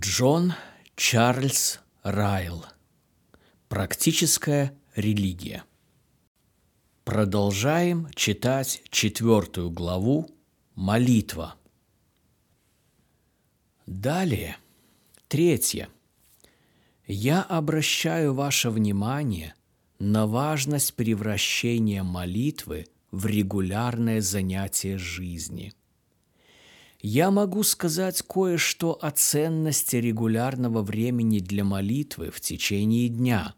Джон 0.00 0.52
Чарльз 0.94 1.80
Райл. 2.04 2.64
Практическая 3.68 4.72
религия. 4.94 5.64
Продолжаем 7.04 8.08
читать 8.14 8.82
четвертую 8.90 9.70
главу 9.70 10.30
«Молитва». 10.76 11.56
Далее, 13.86 14.56
третье. 15.26 15.88
Я 17.08 17.42
обращаю 17.42 18.34
ваше 18.34 18.70
внимание 18.70 19.56
на 19.98 20.28
важность 20.28 20.94
превращения 20.94 22.04
молитвы 22.04 22.86
в 23.10 23.26
регулярное 23.26 24.20
занятие 24.20 24.96
жизни– 24.96 25.72
я 27.00 27.30
могу 27.30 27.62
сказать 27.62 28.22
кое-что 28.22 28.98
о 29.00 29.10
ценности 29.10 29.96
регулярного 29.96 30.82
времени 30.82 31.38
для 31.38 31.64
молитвы 31.64 32.30
в 32.30 32.40
течение 32.40 33.08
дня. 33.08 33.54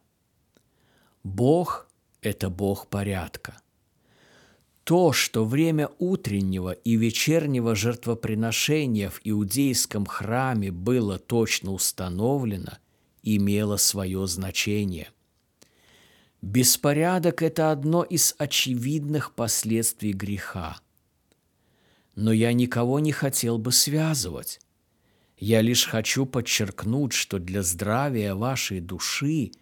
Бог– 1.25 1.89
это 2.23 2.51
Бог 2.51 2.89
порядка. 2.89 3.61
То, 4.85 5.13
что 5.13 5.45
время 5.45 5.89
утреннего 5.99 6.73
и 6.73 6.97
вечернего 6.97 7.75
жертвоприношения 7.75 9.09
в 9.09 9.21
иудейском 9.25 10.05
храме 10.05 10.71
было 10.73 11.19
точно 11.19 11.73
установлено, 11.73 12.79
имело 13.23 13.77
свое 13.77 14.27
значение. 14.27 15.11
Беспорядок– 16.43 17.43
это 17.43 17.71
одно 17.71 18.03
из 18.03 18.35
очевидных 18.39 19.35
последствий 19.35 20.13
греха– 20.13 20.79
но 22.15 22.33
я 22.33 22.53
никого 22.53 22.99
не 23.01 23.13
хотел 23.13 23.59
бы 23.59 23.73
связывать. 23.73 24.61
Я 25.39 25.63
лишь 25.63 25.87
хочу 25.87 26.27
подчеркнуть, 26.27 27.13
что 27.13 27.39
для 27.39 27.63
здравия 27.63 28.35
вашей 28.35 28.81
души 28.81 29.53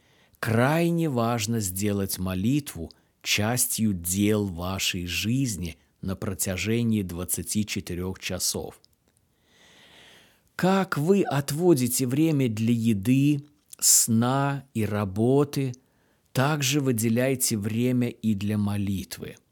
крайне 0.41 1.09
важно 1.09 1.61
сделать 1.61 2.19
молитву 2.19 2.91
частью 3.23 3.93
дел 3.93 4.47
вашей 4.47 5.07
жизни 5.07 5.79
на 6.01 6.17
протяжении 6.17 7.03
24 7.03 8.15
часов. 8.19 8.81
Как 10.57 10.99
вы 10.99 11.23
отводите 11.23 12.07
время 12.07 12.49
для 12.49 12.73
еды, 12.73 13.45
сна 13.79 14.65
и 14.75 14.85
работы, 14.85 15.75
также 16.33 16.81
выделяйте 16.81 17.57
время 17.57 18.09
и 18.09 18.35
для 18.35 18.59
молитвы– 18.59 19.37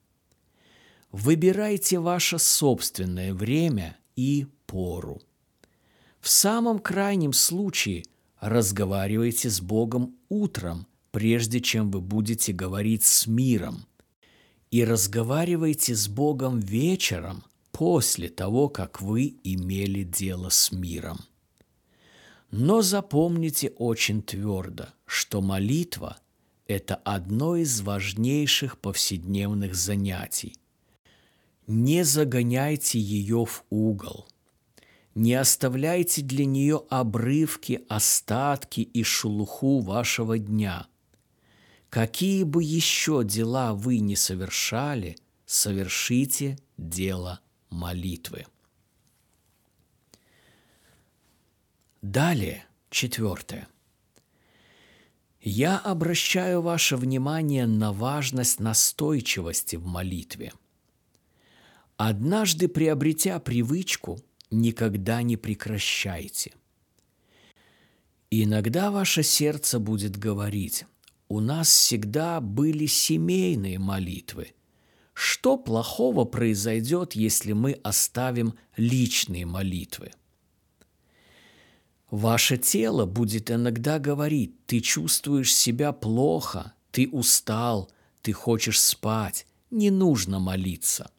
Выбирайте 1.18 1.98
ваше 1.98 2.38
собственное 2.38 3.32
время 3.32 3.96
и 4.16 4.46
пору. 4.66 5.22
В 6.20 6.28
самом 6.28 6.78
крайнем 6.78 7.32
случае 7.32 8.04
разговаривайте 8.38 9.48
с 9.48 9.62
Богом 9.62 10.14
утром, 10.28 10.86
прежде 11.12 11.62
чем 11.62 11.90
вы 11.90 12.02
будете 12.02 12.52
говорить 12.52 13.02
с 13.04 13.26
миром. 13.26 13.86
И 14.70 14.84
разговаривайте 14.84 15.94
с 15.94 16.06
Богом 16.06 16.60
вечером, 16.60 17.44
после 17.72 18.28
того, 18.28 18.68
как 18.68 19.00
вы 19.00 19.36
имели 19.42 20.02
дело 20.02 20.50
с 20.50 20.70
миром. 20.70 21.20
Но 22.50 22.82
запомните 22.82 23.70
очень 23.78 24.20
твердо, 24.20 24.88
что 25.06 25.40
молитва– 25.40 26.18
это 26.66 26.96
одно 26.96 27.56
из 27.56 27.80
важнейших 27.80 28.78
повседневных 28.78 29.74
занятий– 29.74 30.58
не 31.66 32.04
загоняйте 32.04 32.98
ее 32.98 33.44
в 33.44 33.64
угол. 33.70 34.28
Не 35.14 35.34
оставляйте 35.34 36.22
для 36.22 36.44
нее 36.44 36.82
обрывки, 36.90 37.84
остатки 37.88 38.80
и 38.80 39.02
шелуху 39.02 39.80
вашего 39.80 40.38
дня. 40.38 40.86
Какие 41.88 42.42
бы 42.42 42.62
еще 42.62 43.24
дела 43.24 43.72
вы 43.72 43.98
не 44.00 44.16
совершали, 44.16 45.16
совершите 45.46 46.58
дело 46.76 47.40
молитвы. 47.70 48.46
Далее, 52.02 52.66
четвертое. 52.90 53.68
Я 55.40 55.78
обращаю 55.78 56.60
ваше 56.60 56.96
внимание 56.96 57.66
на 57.66 57.92
важность 57.92 58.60
настойчивости 58.60 59.76
в 59.76 59.86
молитве– 59.86 60.52
Однажды 61.96 62.68
приобретя 62.68 63.38
привычку, 63.38 64.18
никогда 64.50 65.22
не 65.22 65.38
прекращайте. 65.38 66.52
Иногда 68.30 68.90
ваше 68.90 69.22
сердце 69.22 69.78
будет 69.78 70.18
говорить, 70.18 70.84
у 71.28 71.40
нас 71.40 71.68
всегда 71.68 72.40
были 72.40 72.84
семейные 72.84 73.78
молитвы. 73.78 74.52
Что 75.14 75.56
плохого 75.56 76.26
произойдет, 76.26 77.14
если 77.14 77.52
мы 77.52 77.72
оставим 77.82 78.54
личные 78.76 79.46
молитвы? 79.46 80.12
Ваше 82.10 82.58
тело 82.58 83.06
будет 83.06 83.50
иногда 83.50 83.98
говорить, 83.98 84.66
ты 84.66 84.80
чувствуешь 84.80 85.54
себя 85.54 85.92
плохо, 85.92 86.74
ты 86.90 87.08
устал, 87.08 87.90
ты 88.20 88.32
хочешь 88.32 88.80
спать, 88.80 89.46
не 89.70 89.90
нужно 89.90 90.38
молиться. 90.38 91.10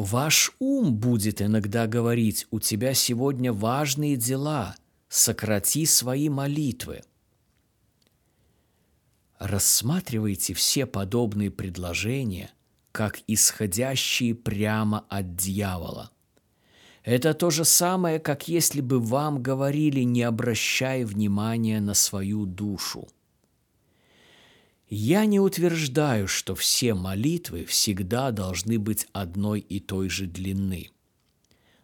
Ваш 0.00 0.52
ум 0.60 0.94
будет 0.94 1.42
иногда 1.42 1.86
говорить, 1.86 2.46
у 2.50 2.58
тебя 2.58 2.94
сегодня 2.94 3.52
важные 3.52 4.16
дела, 4.16 4.74
сократи 5.10 5.84
свои 5.84 6.30
молитвы. 6.30 7.02
Рассматривайте 9.38 10.54
все 10.54 10.86
подобные 10.86 11.50
предложения 11.50 12.50
как 12.92 13.18
исходящие 13.26 14.34
прямо 14.34 15.04
от 15.10 15.36
дьявола. 15.36 16.10
Это 17.04 17.34
то 17.34 17.50
же 17.50 17.66
самое, 17.66 18.18
как 18.18 18.48
если 18.48 18.80
бы 18.80 19.00
вам 19.00 19.42
говорили, 19.42 20.00
не 20.00 20.22
обращай 20.22 21.04
внимания 21.04 21.78
на 21.78 21.92
свою 21.92 22.46
душу– 22.46 23.06
я 24.90 25.24
не 25.24 25.38
утверждаю, 25.38 26.26
что 26.26 26.56
все 26.56 26.94
молитвы 26.94 27.64
всегда 27.64 28.32
должны 28.32 28.78
быть 28.78 29.06
одной 29.12 29.60
и 29.60 29.78
той 29.78 30.08
же 30.08 30.26
длины. 30.26 30.90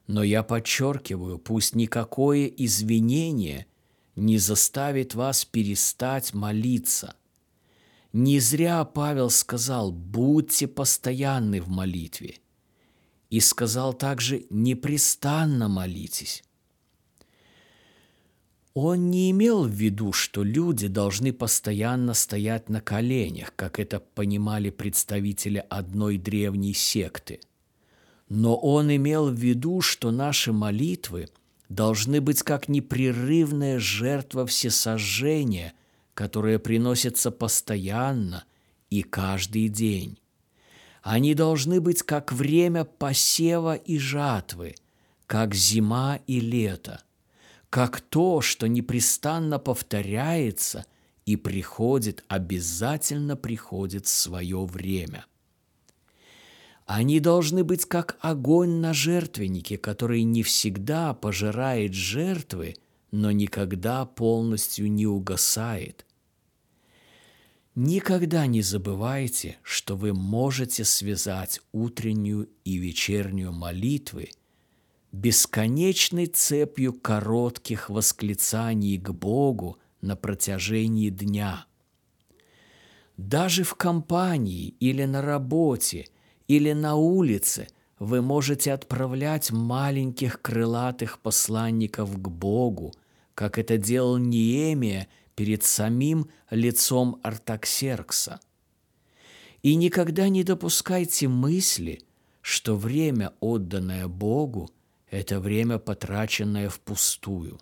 Но 0.08 0.24
я 0.24 0.42
подчеркиваю, 0.42 1.38
пусть 1.38 1.76
никакое 1.76 2.46
извинение 2.46 3.66
не 4.16 4.38
заставит 4.38 5.14
вас 5.14 5.44
перестать 5.44 6.34
молиться. 6.34 7.14
Не 8.12 8.40
зря 8.40 8.84
Павел 8.84 9.30
сказал 9.30 9.92
«будьте 9.92 10.66
постоянны 10.66 11.60
в 11.60 11.68
молитве» 11.68 12.38
и 13.30 13.38
сказал 13.40 13.94
также 13.94 14.46
«непрестанно 14.50 15.68
молитесь». 15.68 16.42
Он 18.78 19.10
не 19.10 19.30
имел 19.30 19.64
в 19.64 19.70
виду, 19.70 20.12
что 20.12 20.42
люди 20.42 20.86
должны 20.86 21.32
постоянно 21.32 22.12
стоять 22.12 22.68
на 22.68 22.82
коленях, 22.82 23.54
как 23.56 23.80
это 23.80 24.00
понимали 24.00 24.68
представители 24.68 25.64
одной 25.70 26.18
древней 26.18 26.74
секты. 26.74 27.40
Но 28.28 28.54
он 28.54 28.94
имел 28.94 29.30
в 29.30 29.34
виду, 29.34 29.80
что 29.80 30.10
наши 30.10 30.52
молитвы 30.52 31.30
должны 31.70 32.20
быть 32.20 32.42
как 32.42 32.68
непрерывная 32.68 33.78
жертва 33.78 34.44
всесожжения, 34.44 35.72
которая 36.12 36.58
приносится 36.58 37.30
постоянно 37.30 38.44
и 38.90 39.02
каждый 39.02 39.70
день. 39.70 40.18
Они 41.00 41.32
должны 41.32 41.80
быть 41.80 42.02
как 42.02 42.30
время 42.30 42.84
посева 42.84 43.74
и 43.74 43.96
жатвы, 43.96 44.74
как 45.26 45.54
зима 45.54 46.20
и 46.26 46.40
лето– 46.40 47.00
как 47.76 48.00
то, 48.00 48.40
что 48.40 48.68
непрестанно 48.68 49.58
повторяется 49.58 50.86
и 51.26 51.36
приходит, 51.36 52.24
обязательно 52.26 53.36
приходит 53.36 54.06
в 54.06 54.08
свое 54.08 54.64
время. 54.64 55.26
Они 56.86 57.20
должны 57.20 57.64
быть 57.64 57.84
как 57.84 58.16
огонь 58.22 58.76
на 58.80 58.94
жертвеннике, 58.94 59.76
который 59.76 60.22
не 60.22 60.42
всегда 60.42 61.12
пожирает 61.12 61.92
жертвы, 61.92 62.76
но 63.10 63.30
никогда 63.30 64.06
полностью 64.06 64.90
не 64.90 65.06
угасает. 65.06 66.06
Никогда 67.74 68.46
не 68.46 68.62
забывайте, 68.62 69.58
что 69.62 69.96
вы 69.96 70.14
можете 70.14 70.82
связать 70.86 71.60
утреннюю 71.72 72.48
и 72.64 72.78
вечернюю 72.78 73.52
молитвы– 73.52 74.30
бесконечной 75.12 76.26
цепью 76.26 76.92
коротких 76.92 77.90
восклицаний 77.90 78.98
к 78.98 79.10
Богу 79.10 79.78
на 80.00 80.16
протяжении 80.16 81.10
дня. 81.10 81.66
Даже 83.16 83.64
в 83.64 83.74
компании 83.74 84.74
или 84.80 85.04
на 85.04 85.22
работе 85.22 86.06
или 86.48 86.72
на 86.72 86.96
улице 86.96 87.68
вы 87.98 88.20
можете 88.20 88.72
отправлять 88.72 89.50
маленьких 89.50 90.42
крылатых 90.42 91.18
посланников 91.20 92.12
к 92.20 92.28
Богу, 92.28 92.92
как 93.34 93.58
это 93.58 93.78
делал 93.78 94.18
Неемия 94.18 95.08
перед 95.34 95.64
самим 95.64 96.28
лицом 96.50 97.18
Артаксеркса. 97.22 98.40
И 99.62 99.74
никогда 99.74 100.28
не 100.28 100.44
допускайте 100.44 101.26
мысли, 101.26 102.02
что 102.42 102.76
время, 102.76 103.32
отданное 103.40 104.06
Богу, 104.06 104.70
это 105.16 105.40
время, 105.40 105.78
потраченное 105.78 106.68
впустую. 106.68 107.58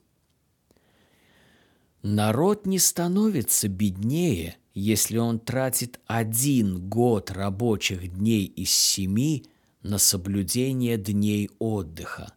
Народ 2.02 2.66
не 2.66 2.78
становится 2.78 3.68
беднее, 3.68 4.56
если 4.74 5.16
он 5.18 5.38
тратит 5.38 6.00
один 6.06 6.88
год 6.88 7.30
рабочих 7.30 8.12
дней 8.12 8.44
из 8.44 8.70
семи 8.70 9.46
на 9.82 9.98
соблюдение 9.98 10.98
дней 10.98 11.48
отдыха. 11.58 12.34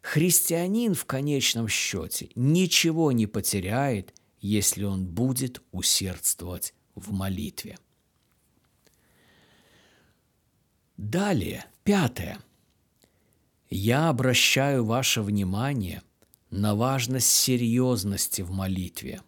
Христианин 0.00 0.94
в 0.94 1.04
конечном 1.04 1.68
счете 1.68 2.30
ничего 2.34 3.12
не 3.12 3.26
потеряет, 3.26 4.14
если 4.40 4.84
он 4.84 5.04
будет 5.06 5.60
усердствовать 5.72 6.72
в 6.94 7.12
молитве. 7.12 7.78
Далее, 10.96 11.66
пятое. 11.84 12.38
Я 13.70 14.08
обращаю 14.08 14.84
ваше 14.84 15.22
внимание 15.22 16.02
на 16.50 16.74
важность 16.74 17.30
серьезности 17.30 18.42
в 18.42 18.50
молитве. 18.50 19.22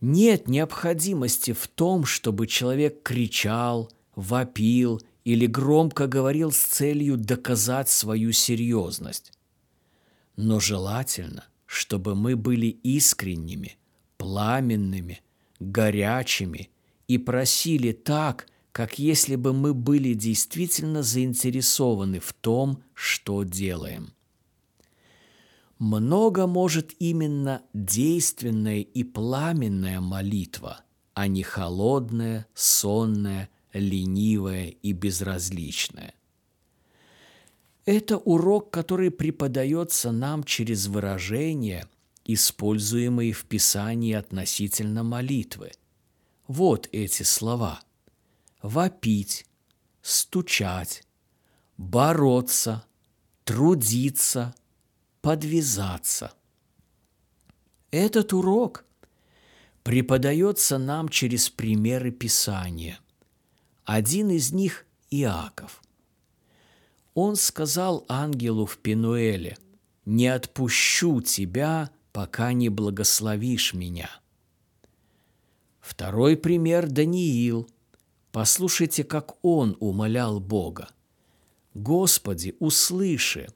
Нет 0.00 0.48
необходимости 0.48 1.52
в 1.52 1.68
том, 1.68 2.04
чтобы 2.04 2.48
человек 2.48 3.02
кричал, 3.04 3.92
вопил 4.16 5.00
или 5.24 5.46
громко 5.46 6.08
говорил 6.08 6.50
с 6.50 6.58
целью 6.58 7.16
доказать 7.16 7.88
свою 7.88 8.32
серьезность. 8.32 9.32
Но 10.36 10.58
желательно, 10.58 11.44
чтобы 11.66 12.16
мы 12.16 12.34
были 12.34 12.66
искренними, 12.66 13.78
пламенными, 14.16 15.22
горячими 15.60 16.70
и 17.06 17.18
просили 17.18 17.92
так, 17.92 18.46
как 18.74 18.98
если 18.98 19.36
бы 19.36 19.52
мы 19.52 19.72
были 19.72 20.14
действительно 20.14 21.04
заинтересованы 21.04 22.18
в 22.18 22.32
том, 22.32 22.82
что 22.92 23.44
делаем. 23.44 24.12
Много 25.78 26.48
может 26.48 26.92
именно 26.98 27.62
действенная 27.72 28.80
и 28.80 29.04
пламенная 29.04 30.00
молитва, 30.00 30.80
а 31.14 31.28
не 31.28 31.44
холодная, 31.44 32.48
сонная, 32.52 33.48
ленивая 33.72 34.70
и 34.70 34.90
безразличная. 34.90 36.12
Это 37.84 38.18
урок, 38.18 38.72
который 38.72 39.12
преподается 39.12 40.10
нам 40.10 40.42
через 40.42 40.88
выражения, 40.88 41.88
используемые 42.24 43.34
в 43.34 43.44
Писании 43.44 44.14
относительно 44.14 45.04
молитвы. 45.04 45.70
Вот 46.48 46.88
эти 46.90 47.22
слова. 47.22 47.80
Вопить, 48.64 49.44
стучать, 50.00 51.06
бороться, 51.76 52.86
трудиться, 53.44 54.54
подвязаться. 55.20 56.32
Этот 57.90 58.32
урок 58.32 58.86
преподается 59.82 60.78
нам 60.78 61.10
через 61.10 61.50
примеры 61.50 62.10
Писания. 62.10 63.00
Один 63.84 64.30
из 64.30 64.50
них– 64.50 64.86
Иаков. 65.10 65.82
Он 67.12 67.36
сказал 67.36 68.06
ангелу 68.08 68.64
в 68.64 68.78
Пенуэле, 68.78 69.58
«Не 70.06 70.28
отпущу 70.28 71.20
тебя, 71.20 71.90
пока 72.12 72.54
не 72.54 72.70
благословишь 72.70 73.74
меня». 73.74 74.08
Второй 75.82 76.38
пример– 76.38 76.86
Даниил. 76.88 77.68
Послушайте, 78.34 79.04
как 79.04 79.36
он 79.44 79.76
умолял 79.78 80.40
Бога. 80.40 80.88
«Господи, 81.72 82.56
услыши! 82.58 83.46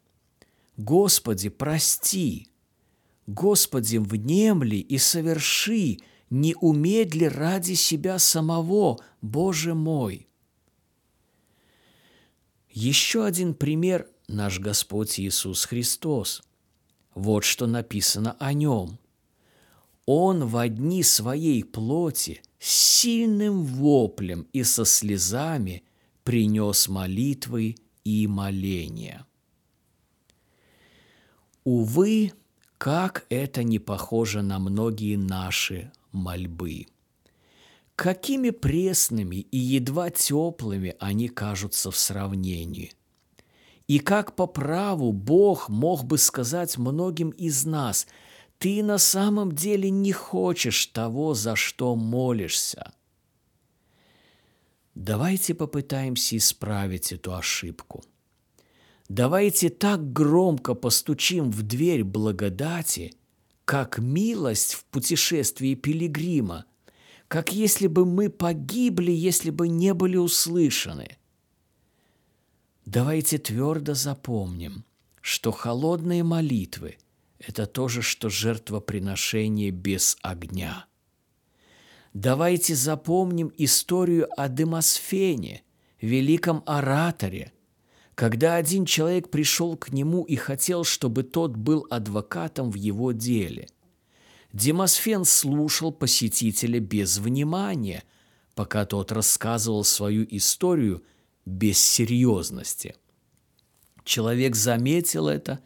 Господи, 0.77 1.49
прости! 1.49 2.47
Господи, 3.27 3.97
внемли 3.97 4.77
и 4.77 4.97
соверши 4.97 5.99
не 6.31 6.55
умедли 6.61 7.25
ради 7.25 7.75
себя 7.75 8.21
самого, 8.21 9.01
Боже 9.21 9.75
мой. 9.75 10.29
Еще 12.71 13.25
один 13.25 13.55
пример– 13.55 14.09
наш 14.29 14.61
Господь 14.61 15.19
Иисус 15.19 15.65
Христос. 15.65 16.41
Вот 17.17 17.43
что 17.43 17.67
написано 17.67 18.37
о 18.39 18.53
нем. 18.53 19.01
Он 20.11 20.47
в 20.47 20.67
дни 20.71 21.03
своей 21.03 21.63
плоти 21.63 22.41
с 22.59 22.71
сильным 23.01 23.63
воплем 23.63 24.47
и 24.55 24.63
со 24.63 24.87
слезами 24.87 25.83
принес 26.25 26.89
молитвы 26.89 27.77
и 28.05 28.27
моления. 28.27 29.27
Увы, 31.63 32.33
как 32.79 33.27
это 33.29 33.63
не 33.63 33.79
похоже 33.79 34.41
на 34.41 34.59
многие 34.59 35.17
наши 35.17 35.93
мольбы. 36.11 36.87
Какими 37.95 38.49
пресными 38.49 39.37
и 39.37 39.59
едва 39.59 40.09
теплыми 40.09 40.97
они 41.01 41.29
кажутся 41.29 41.91
в 41.91 41.99
сравнении. 41.99 42.93
И 43.89 43.99
как 43.99 44.37
по 44.37 44.47
праву 44.47 45.13
Бог 45.13 45.69
мог 45.69 46.05
бы 46.05 46.17
сказать 46.17 46.79
многим 46.79 47.29
из 47.29 47.67
нас, 47.67 48.07
ты 48.59 48.83
на 48.83 48.99
самом 48.99 49.53
деле 49.53 49.89
не 49.89 50.13
хочешь 50.13 50.87
того, 50.87 51.35
за 51.35 51.55
что 51.57 51.95
молишься. 51.95 52.93
Давайте 54.95 55.55
попытаемся 55.55 56.37
исправить 56.37 57.13
эту 57.13 57.37
ошибку. 57.37 58.05
Давайте 59.09 59.71
так 59.71 60.13
громко 60.13 60.75
постучим 60.75 61.51
в 61.51 61.63
дверь 61.63 62.03
благодати, 62.03 63.15
как 63.65 63.99
милость 63.99 64.75
в 64.75 64.85
путешествии 64.87 65.75
пилигрима, 65.75 66.65
как 67.29 67.53
если 67.53 67.87
бы 67.87 68.05
мы 68.05 68.29
погибли, 68.29 69.13
если 69.13 69.51
бы 69.51 69.69
не 69.69 69.95
были 69.95 70.17
услышаны. 70.17 71.17
Давайте 72.85 73.39
твердо 73.39 73.95
запомним, 73.95 74.85
что 75.21 75.53
холодные 75.53 76.25
молитвы– 76.25 76.97
это 77.39 77.67
то 77.67 77.89
же, 77.89 78.03
что 78.03 78.29
жертвоприношение 78.29 79.71
без 79.71 80.17
огня. 80.23 80.87
Давайте 82.13 82.75
запомним 82.75 83.53
историю 83.57 84.29
о 84.37 84.49
Демосфене, 84.49 85.63
великом 86.01 86.63
ораторе– 86.67 87.53
когда 88.19 88.57
один 88.57 88.85
человек 88.85 89.31
пришел 89.31 89.77
к 89.77 89.93
нему 89.93 90.25
и 90.25 90.35
хотел, 90.35 90.83
чтобы 90.83 91.23
тот 91.23 91.55
был 91.55 91.87
адвокатом 91.89 92.69
в 92.73 92.75
его 92.75 93.13
деле. 93.13 93.69
Демосфен 94.53 95.25
слушал 95.25 95.93
посетителя 95.93 96.81
без 96.81 97.19
внимания, 97.19 98.03
пока 98.57 98.87
тот 98.87 99.13
рассказывал 99.13 99.85
свою 99.85 100.27
историю 100.31 101.05
без 101.47 101.79
серьезности. 101.79 102.97
Человек 104.03 104.57
заметил 104.57 105.29
это 105.29 105.61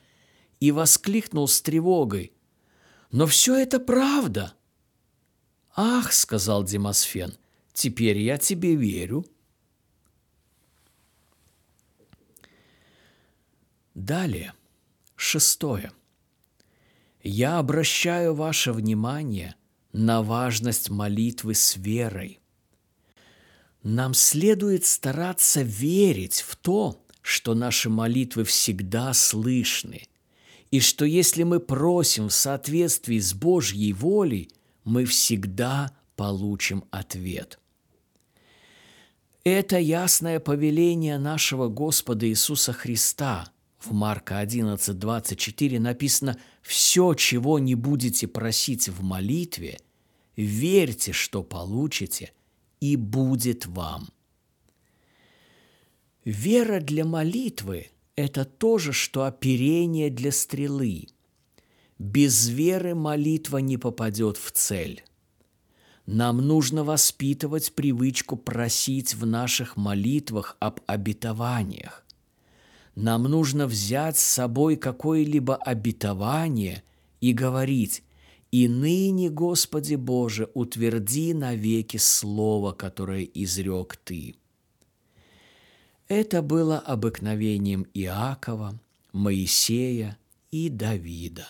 и 0.62 0.70
воскликнул 0.70 1.48
с 1.48 1.60
тревогой. 1.60 2.32
«Но 3.10 3.26
все 3.26 3.56
это 3.56 3.80
правда!» 3.80 4.54
«Ах!»— 5.74 6.12
сказал 6.12 6.62
Демосфен,— 6.62 7.36
«теперь 7.72 8.18
я 8.18 8.38
тебе 8.38 8.76
верю». 8.76 9.26
Далее, 13.94 14.54
шестое. 15.16 15.90
Я 17.24 17.58
обращаю 17.58 18.32
ваше 18.32 18.72
внимание 18.72 19.56
на 19.92 20.22
важность 20.22 20.90
молитвы 20.90 21.56
с 21.56 21.76
верой. 21.76 22.38
Нам 23.82 24.14
следует 24.14 24.84
стараться 24.84 25.62
верить 25.62 26.40
в 26.40 26.54
то, 26.54 27.04
что 27.20 27.54
наши 27.54 27.90
молитвы 27.90 28.44
всегда 28.44 29.12
слышны, 29.12 30.06
и 30.72 30.80
что 30.80 31.04
если 31.04 31.44
мы 31.44 31.60
просим 31.60 32.28
в 32.28 32.32
соответствии 32.32 33.20
с 33.20 33.34
Божьей 33.34 33.92
волей, 33.92 34.50
мы 34.82 35.04
всегда 35.04 35.94
получим 36.16 36.84
ответ. 36.90 37.60
Это 39.44 39.78
ясное 39.78 40.40
повеление 40.40 41.18
нашего 41.18 41.68
Господа 41.68 42.28
Иисуса 42.28 42.72
Христа– 42.72 43.52
в 43.84 43.92
Марка 43.92 44.38
11, 44.38 44.96
24 44.96 45.80
написано 45.80 46.38
«Все, 46.62 47.14
чего 47.14 47.58
не 47.58 47.74
будете 47.74 48.28
просить 48.28 48.88
в 48.88 49.02
молитве, 49.02 49.80
верьте, 50.36 51.12
что 51.12 51.42
получите, 51.42 52.32
и 52.78 52.94
будет 52.94 53.66
вам». 53.66 54.08
Вера 56.24 56.80
для 56.80 57.04
молитвы– 57.04 57.90
это 58.16 58.44
то 58.44 58.78
же, 58.78 58.92
что 58.92 59.24
оперение 59.24 60.10
для 60.10 60.32
стрелы. 60.32 61.08
Без 61.98 62.48
веры 62.48 62.94
молитва 62.94 63.58
не 63.58 63.78
попадет 63.78 64.36
в 64.36 64.50
цель. 64.52 65.04
Нам 66.04 66.38
нужно 66.38 66.82
воспитывать 66.82 67.74
привычку 67.74 68.36
просить 68.36 69.14
в 69.14 69.24
наших 69.24 69.76
молитвах 69.76 70.56
об 70.58 70.80
обетованиях. 70.86 72.04
Нам 72.94 73.22
нужно 73.22 73.66
взять 73.66 74.18
с 74.18 74.22
собой 74.22 74.76
какое-либо 74.76 75.56
обетование 75.56 76.82
и 77.20 77.32
говорить 77.32 78.02
«И 78.50 78.68
ныне, 78.68 79.30
Господи 79.30 79.94
Боже, 79.94 80.50
утверди 80.52 81.32
навеки 81.32 81.96
слово, 81.96 82.72
которое 82.72 83.22
изрек 83.22 83.96
Ты». 83.96 84.36
Это 86.14 86.42
было 86.42 86.78
обыкновением 86.78 87.86
Иакова, 87.94 88.78
Моисея 89.14 90.18
и 90.50 90.68
Давида. 90.68 91.48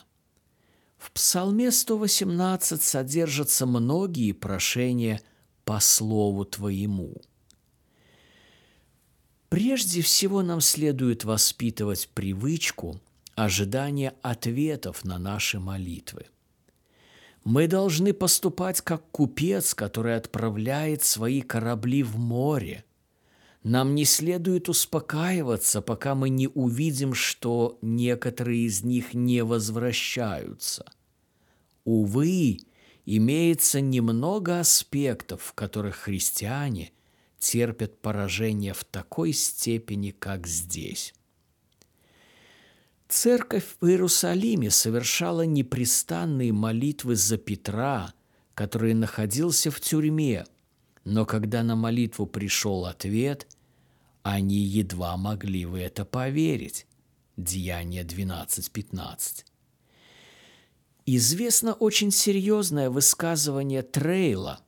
В 0.98 1.10
Псалме 1.10 1.72
118 1.72 2.80
содержатся 2.80 3.66
многие 3.66 4.30
прошения 4.30 5.20
по 5.64 5.80
слову 5.80 6.44
Твоему. 6.44 7.22
Прежде 9.48 10.00
всего 10.00 10.42
нам 10.42 10.60
следует 10.60 11.24
воспитывать 11.24 12.08
привычку 12.14 13.00
ожидания 13.34 14.14
ответов 14.22 15.04
на 15.04 15.18
наши 15.18 15.58
молитвы. 15.58 16.26
Мы 17.42 17.66
должны 17.66 18.12
поступать 18.12 18.80
как 18.80 19.02
купец, 19.10 19.74
который 19.74 20.14
отправляет 20.14 21.02
свои 21.02 21.40
корабли 21.40 22.04
в 22.04 22.16
море– 22.16 22.84
нам 23.62 23.94
не 23.94 24.04
следует 24.04 24.68
успокаиваться, 24.68 25.82
пока 25.82 26.14
мы 26.14 26.30
не 26.30 26.48
увидим, 26.48 27.14
что 27.14 27.78
некоторые 27.80 28.66
из 28.66 28.82
них 28.82 29.14
не 29.14 29.44
возвращаются. 29.44 30.92
Увы, 31.84 32.58
имеется 33.06 33.80
немного 33.80 34.60
аспектов, 34.60 35.42
в 35.42 35.52
которых 35.52 35.96
христиане 35.96 36.92
терпят 37.38 38.00
поражение 38.00 38.74
в 38.74 38.84
такой 38.84 39.32
степени, 39.32 40.10
как 40.10 40.46
здесь. 40.46 41.14
Церковь 43.08 43.76
в 43.80 43.86
Иерусалиме 43.86 44.70
совершала 44.70 45.42
непрестанные 45.42 46.52
молитвы 46.52 47.14
за 47.14 47.36
Петра, 47.36 48.12
который 48.54 48.94
находился 48.94 49.70
в 49.70 49.80
тюрьме– 49.80 50.46
но 51.04 51.26
когда 51.26 51.62
на 51.62 51.76
молитву 51.76 52.26
пришел 52.26 52.86
ответ, 52.86 53.46
они 54.22 54.58
едва 54.58 55.16
могли 55.16 55.64
в 55.64 55.74
это 55.74 56.04
поверить. 56.04 56.86
Деяние 57.36 58.04
12.15. 58.04 59.44
Известно 61.06 61.72
очень 61.72 62.12
серьезное 62.12 62.88
высказывание 62.88 63.82
Трейла. 63.82 64.60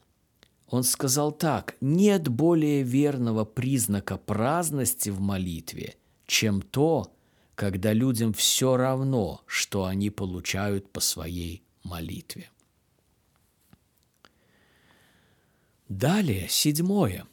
Он 0.68 0.82
сказал 0.82 1.30
так, 1.30 1.76
нет 1.80 2.26
более 2.26 2.82
верного 2.82 3.44
признака 3.44 4.16
праздности 4.16 5.10
в 5.10 5.20
молитве, 5.20 5.94
чем 6.26 6.62
то, 6.62 7.12
когда 7.54 7.92
людям 7.92 8.32
все 8.32 8.76
равно, 8.76 9.42
что 9.46 9.84
они 9.84 10.10
получают 10.10 10.90
по 10.90 11.00
своей 11.00 11.62
молитве. 11.84 12.50
Далее, 15.88 16.46
седьмое. 16.48 17.26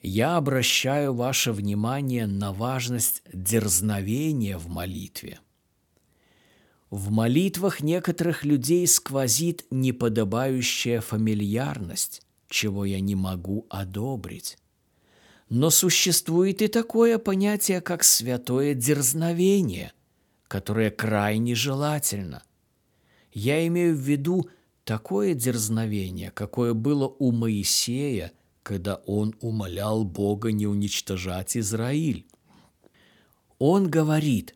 Я 0.00 0.36
обращаю 0.36 1.12
ваше 1.14 1.52
внимание 1.52 2.26
на 2.26 2.52
важность 2.52 3.22
дерзновения 3.32 4.56
в 4.58 4.68
молитве. 4.68 5.40
В 6.90 7.10
молитвах 7.10 7.80
некоторых 7.80 8.44
людей 8.44 8.86
сквозит 8.86 9.66
неподобающая 9.70 11.00
фамильярность, 11.00 12.22
чего 12.48 12.84
я 12.84 13.00
не 13.00 13.16
могу 13.16 13.66
одобрить. 13.68 14.56
Но 15.48 15.70
существует 15.70 16.62
и 16.62 16.68
такое 16.68 17.18
понятие, 17.18 17.80
как 17.80 18.04
святое 18.04 18.74
дерзновение, 18.74 19.92
которое 20.46 20.92
крайне 20.92 21.56
желательно. 21.56 22.44
Я 23.32 23.66
имею 23.66 23.96
в 23.96 24.00
виду 24.00 24.48
такое 24.86 25.34
дерзновение, 25.34 26.30
какое 26.30 26.72
было 26.72 27.08
у 27.08 27.32
Моисея, 27.32 28.32
когда 28.62 28.94
он 29.06 29.34
умолял 29.40 30.04
Бога 30.04 30.52
не 30.52 30.66
уничтожать 30.66 31.56
Израиль. 31.56 32.24
Он 33.58 33.90
говорит, 33.90 34.54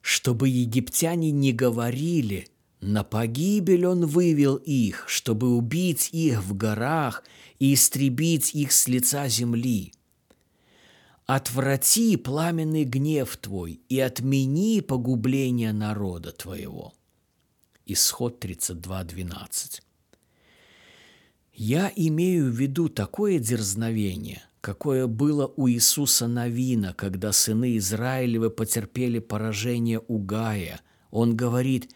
чтобы 0.00 0.48
египтяне 0.48 1.32
не 1.32 1.52
говорили, 1.52 2.48
на 2.80 3.02
погибель 3.02 3.86
он 3.86 4.06
вывел 4.06 4.56
их, 4.56 5.04
чтобы 5.08 5.56
убить 5.56 6.10
их 6.12 6.42
в 6.44 6.56
горах 6.56 7.24
и 7.58 7.74
истребить 7.74 8.54
их 8.54 8.72
с 8.72 8.88
лица 8.88 9.28
земли. 9.28 9.92
Отврати 11.26 12.16
пламенный 12.16 12.84
гнев 12.84 13.36
твой 13.36 13.80
и 13.88 13.98
отмени 13.98 14.80
погубление 14.80 15.72
народа 15.72 16.32
твоего. 16.32 16.92
Исход 17.92 18.42
32.12. 18.42 19.82
Я 21.52 21.92
имею 21.94 22.50
в 22.50 22.54
виду 22.54 22.88
такое 22.88 23.38
дерзновение, 23.38 24.42
какое 24.60 25.06
было 25.06 25.52
у 25.56 25.68
Иисуса 25.68 26.26
Навина, 26.26 26.94
когда 26.94 27.32
сыны 27.32 27.76
Израилевы 27.76 28.50
потерпели 28.50 29.18
поражение 29.18 30.00
у 30.08 30.18
Гая. 30.18 30.80
Он 31.10 31.36
говорит, 31.36 31.94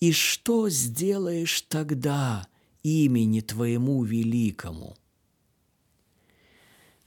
«И 0.00 0.12
что 0.12 0.70
сделаешь 0.70 1.60
тогда 1.62 2.46
имени 2.82 3.40
Твоему 3.40 4.02
великому?» 4.02 4.96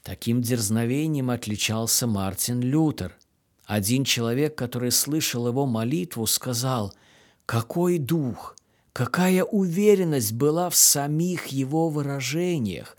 Таким 0.03 0.41
дерзновением 0.41 1.31
отличался 1.31 2.05
Мартин 2.07 2.61
Лютер. 2.61 3.17
Один 3.65 4.05
человек, 4.05 4.55
который 4.55 4.91
слышал 4.91 5.47
его 5.47 5.65
молитву, 5.65 6.27
сказал– 6.27 6.93
какой 7.47 7.97
дух, 7.97 8.57
какая 8.91 9.43
уверенность 9.43 10.33
была 10.33 10.69
в 10.69 10.75
самих 10.75 11.47
его 11.47 11.89
выражениях, 11.89 12.97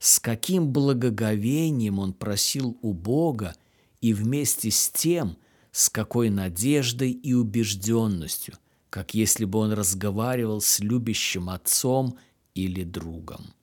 с 0.00 0.18
каким 0.18 0.72
благоговением 0.72 2.00
он 2.00 2.12
просил 2.12 2.76
у 2.82 2.92
Бога 2.92 3.54
и 4.00 4.12
вместе 4.12 4.72
с 4.72 4.90
тем, 4.90 5.38
с 5.70 5.88
какой 5.88 6.28
надеждой 6.28 7.12
и 7.12 7.34
убежденностью, 7.34 8.58
как 8.90 9.14
если 9.14 9.44
бы 9.44 9.60
он 9.60 9.72
разговаривал 9.72 10.60
с 10.60 10.80
любящим 10.80 11.48
отцом 11.48 12.18
или 12.54 12.82
другом. 12.82 13.54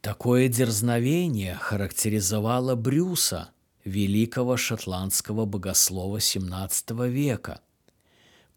Такое 0.00 0.48
дерзновение 0.48 1.54
характеризовало 1.54 2.74
Брюса, 2.74 3.50
великого 3.84 4.56
шотландского 4.56 5.44
богослова 5.44 6.16
XVII 6.16 7.08
века– 7.08 7.60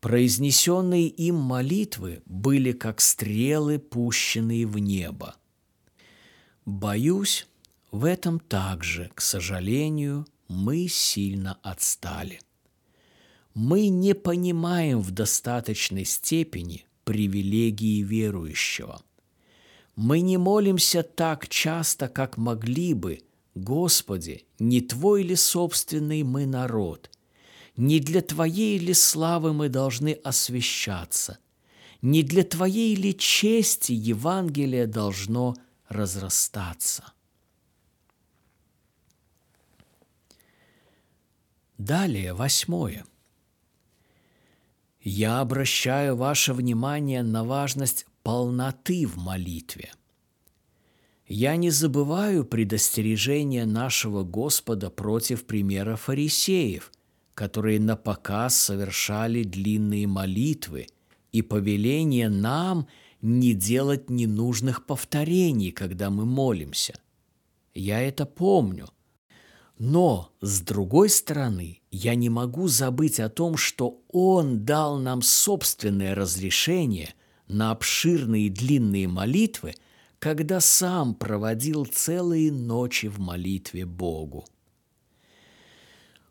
Произнесенные 0.04 1.08
им 1.08 1.36
молитвы 1.36 2.24
были 2.26 2.74
как 2.74 3.00
стрелы, 3.00 3.80
пущенные 3.80 4.68
в 4.68 4.78
небо. 4.78 5.38
Боюсь, 6.66 7.48
в 7.90 8.04
этом 8.04 8.42
также, 8.42 9.12
к 9.16 9.22
сожалению, 9.22 10.28
мы 10.50 10.90
сильно 10.90 11.58
отстали. 11.64 12.42
Мы 13.54 13.88
не 13.88 14.14
понимаем 14.14 15.00
в 15.00 15.12
достаточной 15.12 16.04
степени 16.04 16.86
привилегии 17.06 18.04
верующего. 18.04 19.02
Мы 19.96 20.20
не 20.20 20.36
молимся 20.36 21.04
так 21.04 21.48
часто, 21.48 22.10
как 22.10 22.36
могли 22.36 22.94
бы, 22.94 23.22
Господи, 23.56 24.44
не 24.60 24.82
Твой 24.82 25.24
ли 25.24 25.38
собственный 25.38 26.24
мы 26.24 26.46
народ, 26.46 27.10
не 27.75 28.00
для 28.00 28.22
Твоей 28.22 28.77
ли 28.77 28.94
славы 28.94 29.53
мы 29.53 29.70
должны 29.70 30.13
освящаться? 30.24 31.39
Не 32.01 32.22
для 32.22 32.44
Твоей 32.44 32.96
ли 32.96 33.18
чести 33.18 33.94
Евангелие 33.94 34.86
должно 34.86 35.56
разрастаться? 35.88 37.13
Далее, 41.77 42.34
восьмое. 42.34 43.06
Я 45.01 45.39
обращаю 45.39 46.15
ваше 46.15 46.53
внимание 46.53 47.24
на 47.24 47.44
важность 47.44 48.06
полноты 48.22 49.06
в 49.06 49.18
молитве. 49.18 49.92
Я 51.27 51.56
не 51.56 51.72
забываю 51.72 52.46
предостережения 52.46 53.65
нашего 53.65 54.24
Господа 54.24 54.92
против 54.92 55.46
примера 55.46 55.96
фарисеев– 55.96 56.92
которые 57.36 57.80
на 57.80 57.96
показ 57.96 58.56
совершали 58.56 59.44
длинные 59.44 60.08
молитвы, 60.08 60.88
и 61.32 61.42
повеление 61.42 62.30
нам 62.30 62.88
не 63.22 63.54
делать 63.54 64.10
ненужных 64.10 64.86
повторений, 64.86 65.72
когда 65.72 66.10
мы 66.10 66.25
молимся. 66.25 66.94
я 67.74 68.02
это 68.02 68.25
помню. 68.25 68.90
Но, 69.80 70.32
с 70.40 70.62
другой 70.62 71.10
стороны, 71.10 71.82
я 71.90 72.16
не 72.16 72.30
могу 72.30 72.68
забыть 72.68 73.20
о 73.20 73.30
том, 73.30 73.58
что 73.58 74.02
Он 74.10 74.66
дал 74.66 75.00
нам 75.00 75.22
собственное 75.22 76.13
разрешение 76.13 77.16
на 77.48 77.72
обширные 77.72 78.50
длинные 78.50 79.08
молитвы, 79.08 79.74
когда 80.20 80.60
Сам 80.60 81.16
проводил 81.16 81.86
целые 81.86 82.52
ночи 82.52 83.08
в 83.08 83.20
молитве 83.20 83.86
Богу. 83.86 84.46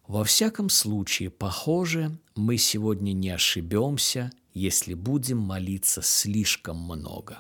Во 0.07 0.25
всяком 0.25 0.69
случае, 0.69 1.31
похоже, 1.31 2.19
мы 2.35 2.59
сегодня 2.59 3.13
не 3.13 3.31
ошибемся, 3.31 4.33
если 4.53 4.95
будем 4.95 5.39
молиться 5.39 6.03
слишком 6.03 6.77
много. 6.77 7.39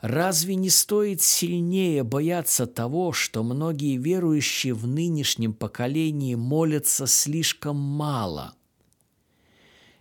Разве 0.00 0.56
не 0.56 0.68
стоит 0.68 1.22
сильнее 1.22 2.02
бояться 2.02 2.66
того, 2.66 3.12
что 3.12 3.44
многие 3.44 3.96
верующие 3.98 4.74
в 4.74 4.88
нынешнем 4.88 5.54
поколении 5.54 6.34
молятся 6.34 7.06
слишком 7.06 7.76
мало? 7.76 8.56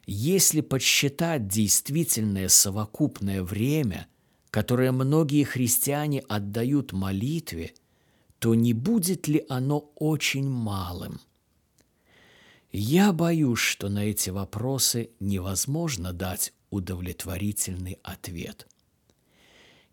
Если 0.07 0.61
подсчитать 0.61 1.47
действительное 1.47 2.49
совокупное 2.49 3.43
время, 3.43 4.07
которое 4.49 4.91
многие 4.91 5.43
христиане 5.43 6.21
отдают 6.21 6.93
молитве– 6.93 7.75
то 8.41 8.55
не 8.55 8.73
будет 8.73 9.27
ли 9.27 9.45
оно 9.49 9.91
очень 9.97 10.49
малым? 10.49 11.21
Я 12.71 13.13
боюсь, 13.13 13.59
что 13.59 13.87
на 13.87 14.05
эти 14.05 14.31
вопросы 14.31 15.11
невозможно 15.19 16.11
дать 16.11 16.51
удовлетворительный 16.71 17.99
ответ. 18.01 18.67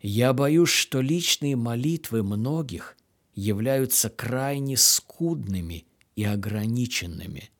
Я 0.01 0.33
боюсь, 0.33 0.71
что 0.71 0.99
личные 0.99 1.55
молитвы 1.57 2.23
многих 2.23 2.97
являются 3.35 4.09
крайне 4.09 4.77
скудными 4.77 5.85
и 6.15 6.23
ограниченными. 6.23 7.51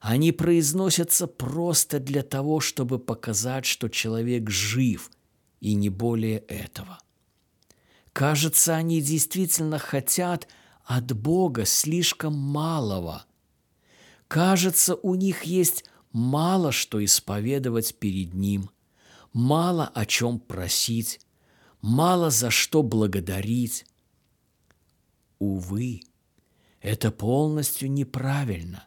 Они 0.00 0.32
произносятся 0.32 1.28
просто 1.28 2.00
для 2.00 2.24
того, 2.24 2.58
чтобы 2.58 2.98
показать, 2.98 3.66
что 3.66 3.88
человек 3.88 4.50
жив, 4.50 5.12
и 5.60 5.74
не 5.74 5.90
более 5.90 6.38
этого. 6.38 6.98
Кажется, 8.14 8.76
они 8.76 9.00
действительно 9.00 9.80
хотят 9.80 10.46
от 10.84 11.12
Бога 11.12 11.64
слишком 11.64 12.32
малого. 12.32 13.26
Кажется, 14.28 14.94
у 14.94 15.16
них 15.16 15.42
есть 15.42 15.84
мало 16.12 16.70
что 16.70 17.04
исповедовать 17.04 17.96
перед 17.98 18.32
Ним, 18.32 18.70
мало 19.32 19.88
о 19.88 20.06
чем 20.06 20.38
просить, 20.38 21.20
мало 21.80 22.30
за 22.30 22.50
что 22.50 22.84
благодарить. 22.84 23.84
Увы, 25.40 26.02
это 26.80 27.10
полностью 27.10 27.90
неправильно. 27.90 28.86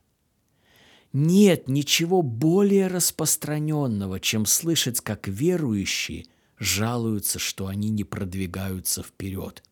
Нет 1.12 1.68
ничего 1.68 2.22
более 2.22 2.88
распространенного, 2.88 4.22
чем 4.22 4.46
слышать, 4.46 5.02
как 5.02 5.28
верующие– 5.28 6.28
жалуются, 6.58 7.40
что 7.40 7.68
они 7.68 7.90
не 7.90 8.04
продвигаются 8.04 9.04
вперед. 9.04 9.64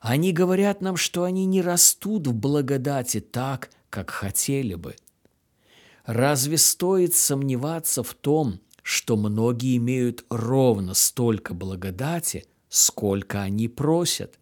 Они 0.00 0.32
говорят 0.32 0.80
нам, 0.80 0.96
что 0.96 1.24
они 1.24 1.46
не 1.46 1.62
растут 1.62 2.26
в 2.26 2.34
благодати 2.34 3.20
так, 3.20 3.70
как 3.88 4.10
хотели 4.10 4.74
бы. 4.74 4.96
Разве 6.04 6.58
стоит 6.58 7.14
сомневаться 7.14 8.02
в 8.02 8.12
том, 8.14 8.60
что 8.82 9.16
многие 9.16 9.76
имеют 9.76 10.24
ровно 10.28 10.94
столько 10.94 11.54
благодати, 11.54 12.46
сколько 12.68 13.42
они 13.42 13.68
просят? 13.68 14.38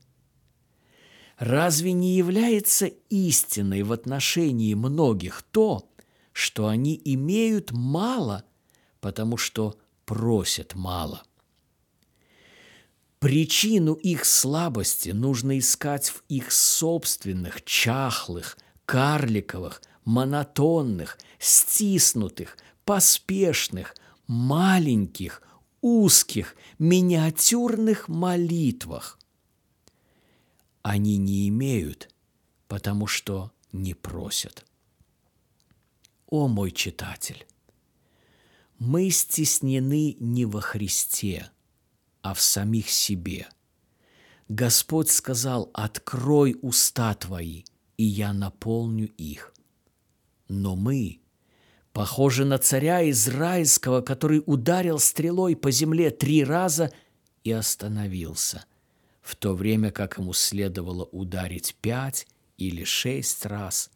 Разве 1.37 1.93
не 1.93 2.17
является 2.17 2.87
истиной 2.87 3.83
в 3.83 3.93
отношении 3.93 4.75
многих 4.75 5.43
то, 5.43 5.91
что 6.33 6.69
они 6.69 7.01
имеют 7.05 7.73
мало, 7.73 8.45
потому 9.01 9.37
что 9.37 9.79
просят 10.11 10.75
мало. 10.75 11.23
Причину 13.21 13.95
их 13.95 14.25
слабости 14.25 15.11
нужно 15.11 15.57
искать 15.57 16.09
в 16.09 16.25
их 16.29 16.51
собственных 16.51 17.65
чахлых, 17.65 18.59
карликовых, 18.87 19.81
монотонных, 20.05 21.17
стиснутых, 21.39 22.59
поспешных, 22.85 23.95
маленьких, 24.27 25.43
узких, 25.81 26.57
миниатюрных 26.81 28.09
молитвах. 28.09 29.17
Они 30.83 31.19
не 31.19 31.47
имеют, 31.51 32.13
потому 32.67 33.07
что 33.07 33.53
не 33.71 33.95
просят. 33.95 34.67
О 36.27 36.49
мой 36.49 36.73
читатель! 36.73 37.47
Мы 38.81 39.11
стеснены 39.11 40.17
не 40.21 40.47
во 40.47 40.63
Христе, 40.63 41.51
а 42.23 42.33
в 42.33 42.41
самих 42.41 42.89
себе. 42.89 43.47
Господь 44.49 45.11
сказал, 45.11 45.71
открой 45.75 46.57
уста 46.63 47.13
твои, 47.15 47.65
и 47.99 48.05
я 48.05 48.33
наполню 48.33 49.09
их. 49.19 49.53
Но 50.49 50.77
мы, 50.77 51.21
похожи 51.93 52.47
на 52.47 52.57
царя 52.57 53.09
Израильского, 53.11 54.01
который 54.01 54.43
ударил 54.47 54.99
стрелой 54.99 55.57
по 55.57 55.71
земле 55.71 56.11
три 56.11 56.43
раза 56.43 56.91
и 57.45 57.53
остановился, 57.53 58.65
в 59.21 59.37
то 59.37 59.55
время 59.55 59.91
как 59.91 60.17
ему 60.17 60.33
следовало 60.33 61.05
ударить 61.05 61.77
пять 61.83 62.27
или 62.57 62.85
шесть 62.85 63.45
раз. 63.45 63.91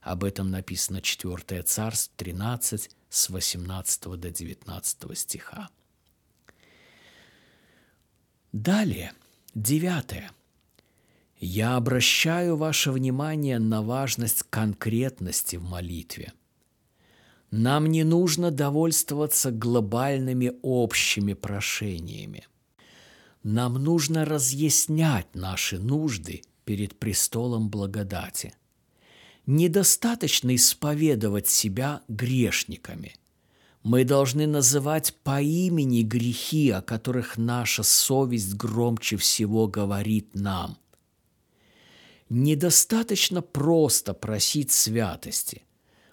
Об 0.00 0.24
этом 0.24 0.50
написано 0.50 1.02
4 1.02 1.62
Царств 1.62 2.12
13, 2.16 2.88
с 3.10 3.28
18 3.28 4.02
до 4.18 4.30
19 4.30 5.18
стиха. 5.18 5.68
Далее, 8.52 9.12
девятое. 9.54 10.30
Я 11.38 11.76
обращаю 11.76 12.56
ваше 12.56 12.92
внимание 12.92 13.58
на 13.58 13.82
важность 13.82 14.44
конкретности 14.48 15.56
в 15.56 15.64
молитве. 15.64 16.32
Нам 17.50 17.86
не 17.86 18.04
нужно 18.04 18.50
довольствоваться 18.50 19.50
глобальными 19.50 20.52
общими 20.62 21.34
прошениями. 21.34 22.46
Нам 23.42 23.74
нужно 23.74 24.24
разъяснять 24.24 25.34
наши 25.34 25.78
нужды 25.78 26.42
перед 26.64 26.98
престолом 26.98 27.70
благодати– 27.70 28.54
недостаточно 29.50 30.54
исповедовать 30.54 31.48
себя 31.48 32.02
грешниками. 32.08 33.16
Мы 33.82 34.04
должны 34.04 34.46
называть 34.46 35.14
по 35.24 35.40
имени 35.40 36.02
грехи, 36.02 36.70
о 36.70 36.82
которых 36.82 37.36
наша 37.36 37.82
совесть 37.82 38.54
громче 38.54 39.16
всего 39.16 39.66
говорит 39.66 40.34
нам. 40.34 40.78
Недостаточно 42.28 43.42
просто 43.42 44.14
просить 44.14 44.70
святости. 44.70 45.62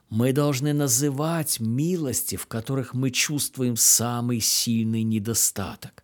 Мы 0.09 0.33
должны 0.33 0.73
называть 0.73 1.59
милости, 1.59 2.37
в 2.37 2.47
которых 2.47 2.95
мы 2.95 3.11
чувствуем 3.11 3.75
самый 3.75 4.39
сильный 4.39 5.03
недостаток. 5.03 6.03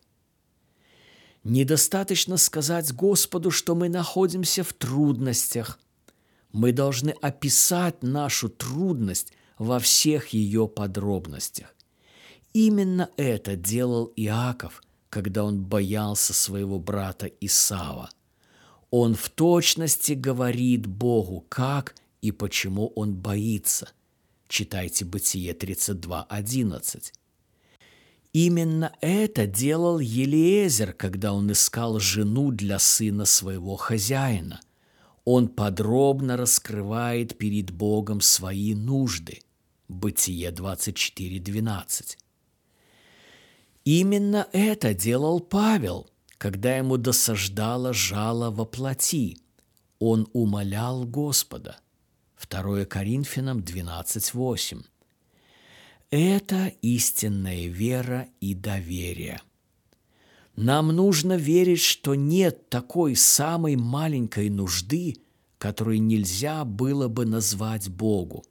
Недостаточно 1.44 2.38
сказать 2.38 2.94
Господу, 2.94 3.50
что 3.50 3.74
мы 3.74 3.90
находимся 3.90 4.64
в 4.64 4.72
трудностях– 4.74 5.80
мы 6.54 6.72
должны 6.72 7.10
описать 7.10 8.04
нашу 8.04 8.48
трудность 8.48 9.34
во 9.58 9.80
всех 9.80 10.30
ее 10.30 10.68
подробностях. 10.68 11.76
Именно 12.54 13.10
это 13.18 13.56
делал 13.56 14.14
Иаков, 14.16 14.84
когда 15.10 15.44
он 15.44 15.64
боялся 15.64 16.34
своего 16.34 16.80
брата 16.80 17.30
Исава. 17.42 18.10
Он 18.92 19.16
в 19.16 19.30
точности 19.30 20.14
говорит 20.14 20.86
Богу, 20.86 21.44
как 21.50 21.96
и 22.22 22.32
почему 22.32 22.88
он 22.96 23.16
боится. 23.16 23.90
Читайте 24.48 25.04
Бытие 25.04 25.54
32.11. 25.54 27.12
Именно 28.34 28.96
это 29.02 29.48
делал 29.48 29.98
Елиезер, 30.00 30.94
когда 30.94 31.34
он 31.34 31.52
искал 31.52 32.00
жену 32.00 32.52
для 32.52 32.78
сына 32.78 33.26
своего 33.26 33.76
хозяина– 33.76 34.62
он 35.26 35.48
подробно 35.48 36.38
раскрывает 36.38 37.38
перед 37.38 37.72
Богом 37.72 38.22
свои 38.22 38.76
нужды. 38.76 39.42
Бытие 39.88 40.50
24.12. 40.52 42.18
Именно 43.86 44.48
это 44.54 44.94
делал 44.94 45.40
Павел, 45.40 46.10
когда 46.38 46.78
ему 46.78 46.98
досаждало 46.98 47.94
жало 47.94 48.50
во 48.50 48.66
плоти. 48.66 49.38
Он 50.00 50.28
умолял 50.34 51.06
Господа. 51.06 51.78
2 52.50 52.86
Коринфянам 52.86 53.60
12.8. 53.60 54.84
Это 56.10 56.68
истинная 56.82 57.68
вера 57.68 58.28
и 58.40 58.54
доверие. 58.54 59.42
Нам 60.56 60.90
нужно 60.90 61.36
верить, 61.36 61.82
что 61.82 62.14
нет 62.14 62.70
такой 62.70 63.16
самой 63.16 63.76
маленькой 63.76 64.50
нужды, 64.50 65.16
которую 65.58 66.02
нельзя 66.02 66.64
было 66.64 67.08
бы 67.08 67.26
назвать 67.26 67.90
Богу. 67.90 68.44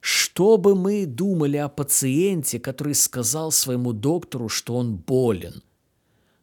Что 0.00 0.56
бы 0.56 0.76
мы 0.76 1.04
думали 1.04 1.56
о 1.56 1.68
пациенте, 1.68 2.60
который 2.60 2.94
сказал 2.94 3.50
своему 3.50 3.92
доктору, 3.92 4.48
что 4.48 4.76
он 4.76 4.96
болен, 4.96 5.62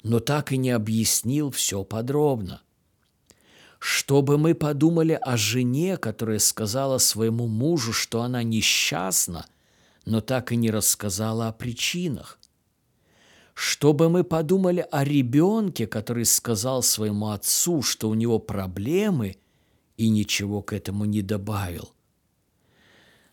но 0.03 0.19
так 0.19 0.51
и 0.51 0.57
не 0.57 0.71
объяснил 0.71 1.49
все 1.51 1.85
подробно? 1.85 2.61
Что 3.79 4.21
бы 4.21 4.37
мы 4.37 4.53
подумали 4.53 5.17
о 5.21 5.37
жене, 5.37 5.95
которая 5.97 6.39
сказала 6.39 6.97
своему 6.97 7.47
мужу, 7.47 7.93
что 7.93 8.21
она 8.21 8.43
несчастна, 8.43 9.45
но 10.05 10.19
так 10.19 10.51
и 10.51 10.57
не 10.57 10.71
рассказала 10.71 11.47
о 11.47 11.53
причинах? 11.53 12.39
Чтобы 13.53 14.09
мы 14.09 14.23
подумали 14.23 14.85
о 14.91 15.03
ребенке, 15.03 15.85
который 15.85 16.25
сказал 16.25 16.81
своему 16.81 17.29
отцу, 17.29 17.81
что 17.81 18.09
у 18.09 18.13
него 18.13 18.39
проблемы, 18.39 19.37
и 19.95 20.09
ничего 20.09 20.61
к 20.61 20.73
этому 20.73 21.05
не 21.05 21.21
добавил. 21.21 21.93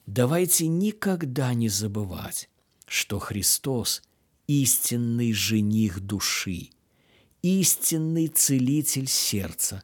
Давайте 0.07 0.67
никогда 0.67 1.55
не 1.55 1.69
забывать, 1.69 2.51
что 2.87 3.19
Христос– 3.19 4.03
истинный 4.47 5.33
жених 5.33 6.01
души, 6.01 6.71
истинный 7.41 8.29
целитель 8.29 9.07
сердца, 9.07 9.83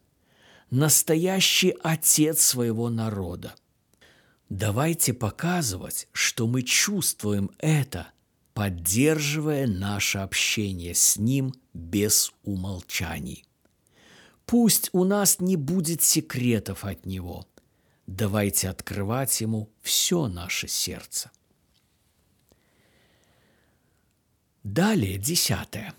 настоящий 0.71 1.75
отец 1.83 2.43
своего 2.43 2.91
народа. 2.91 3.55
Давайте 4.51 5.15
показывать, 5.15 6.09
что 6.13 6.47
мы 6.47 6.63
чувствуем 6.63 7.51
это– 7.59 8.09
поддерживая 8.57 9.67
наше 9.67 10.17
общение 10.17 10.95
с 10.95 11.19
Ним 11.19 11.53
без 11.75 12.33
умолчаний. 12.43 13.45
Пусть 14.47 14.89
у 14.95 15.05
нас 15.05 15.41
не 15.41 15.57
будет 15.57 16.03
секретов 16.03 16.87
от 16.87 17.05
Него. 17.05 17.47
Давайте 18.07 18.71
открывать 18.71 19.43
Ему 19.43 19.69
все 19.83 20.27
наше 20.27 20.69
сердце. 20.69 21.31
Далее, 24.63 25.19
десятое. 25.19 25.93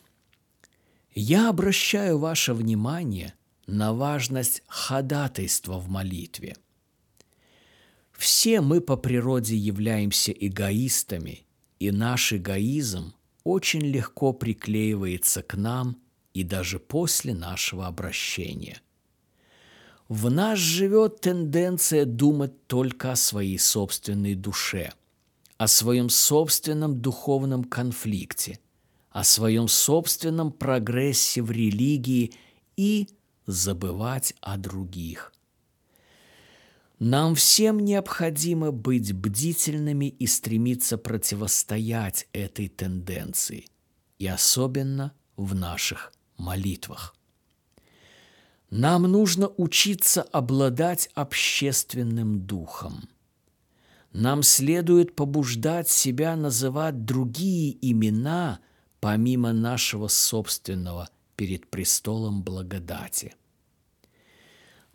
Я 1.13 1.49
обращаю 1.49 2.17
ваше 2.17 2.55
внимание 2.55 3.35
на 3.67 3.93
важность 3.93 4.63
ходатайства 4.65 5.77
в 5.77 5.89
молитве. 5.89 6.57
Все 8.13 8.61
мы 8.61 8.81
по 8.81 8.97
природе 8.97 9.55
являемся 9.55 10.31
эгоистами 10.31 11.46
и 11.79 11.91
наш 11.91 12.33
эгоизм 12.33 13.13
очень 13.43 13.81
легко 13.81 14.33
приклеивается 14.33 15.41
к 15.41 15.55
нам 15.55 15.97
и 16.33 16.43
даже 16.43 16.79
после 16.79 17.33
нашего 17.33 17.87
обращения. 17.87 18.81
В 20.09 20.29
нас 20.29 20.57
живет 20.59 21.21
тенденция 21.21 22.05
думать 22.05 22.67
только 22.67 23.11
о 23.11 23.15
своей 23.15 23.59
собственной 23.59 24.35
душе, 24.35 24.93
о 25.57 25.67
своем 25.67 26.09
собственном 26.09 27.01
духовном 27.01 27.63
конфликте, 27.63 28.59
о 29.09 29.23
своем 29.23 29.67
собственном 29.67 30.51
прогрессе 30.51 31.41
в 31.41 31.51
религии 31.51 32.33
и 32.77 33.07
забывать 33.45 34.33
о 34.39 34.57
других. 34.57 35.33
Нам 36.99 37.35
всем 37.35 37.79
необходимо 37.79 38.71
быть 38.71 39.13
бдительными 39.13 40.05
и 40.07 40.25
стремиться 40.25 40.97
противостоять 40.97 42.27
этой 42.33 42.69
тенденции, 42.69 43.67
и 44.17 44.25
особенно 44.25 45.13
в 45.35 45.53
наших 45.53 46.11
молитвах. 46.37 47.15
Нам 48.71 49.03
нужно 49.03 49.47
учиться 49.47 50.23
обладать 50.23 51.09
общественным 51.13 52.41
духом. 52.41 53.07
Нам 54.11 54.41
следует 54.41 55.15
побуждать 55.15 55.89
себя 55.89 56.35
называть 56.35 57.05
другие 57.05 57.77
имена 57.87 58.59
помимо 58.99 59.53
нашего 59.53 60.07
собственного 60.07 61.09
перед 61.35 61.69
престолом 61.69 62.41
благодати– 62.41 63.35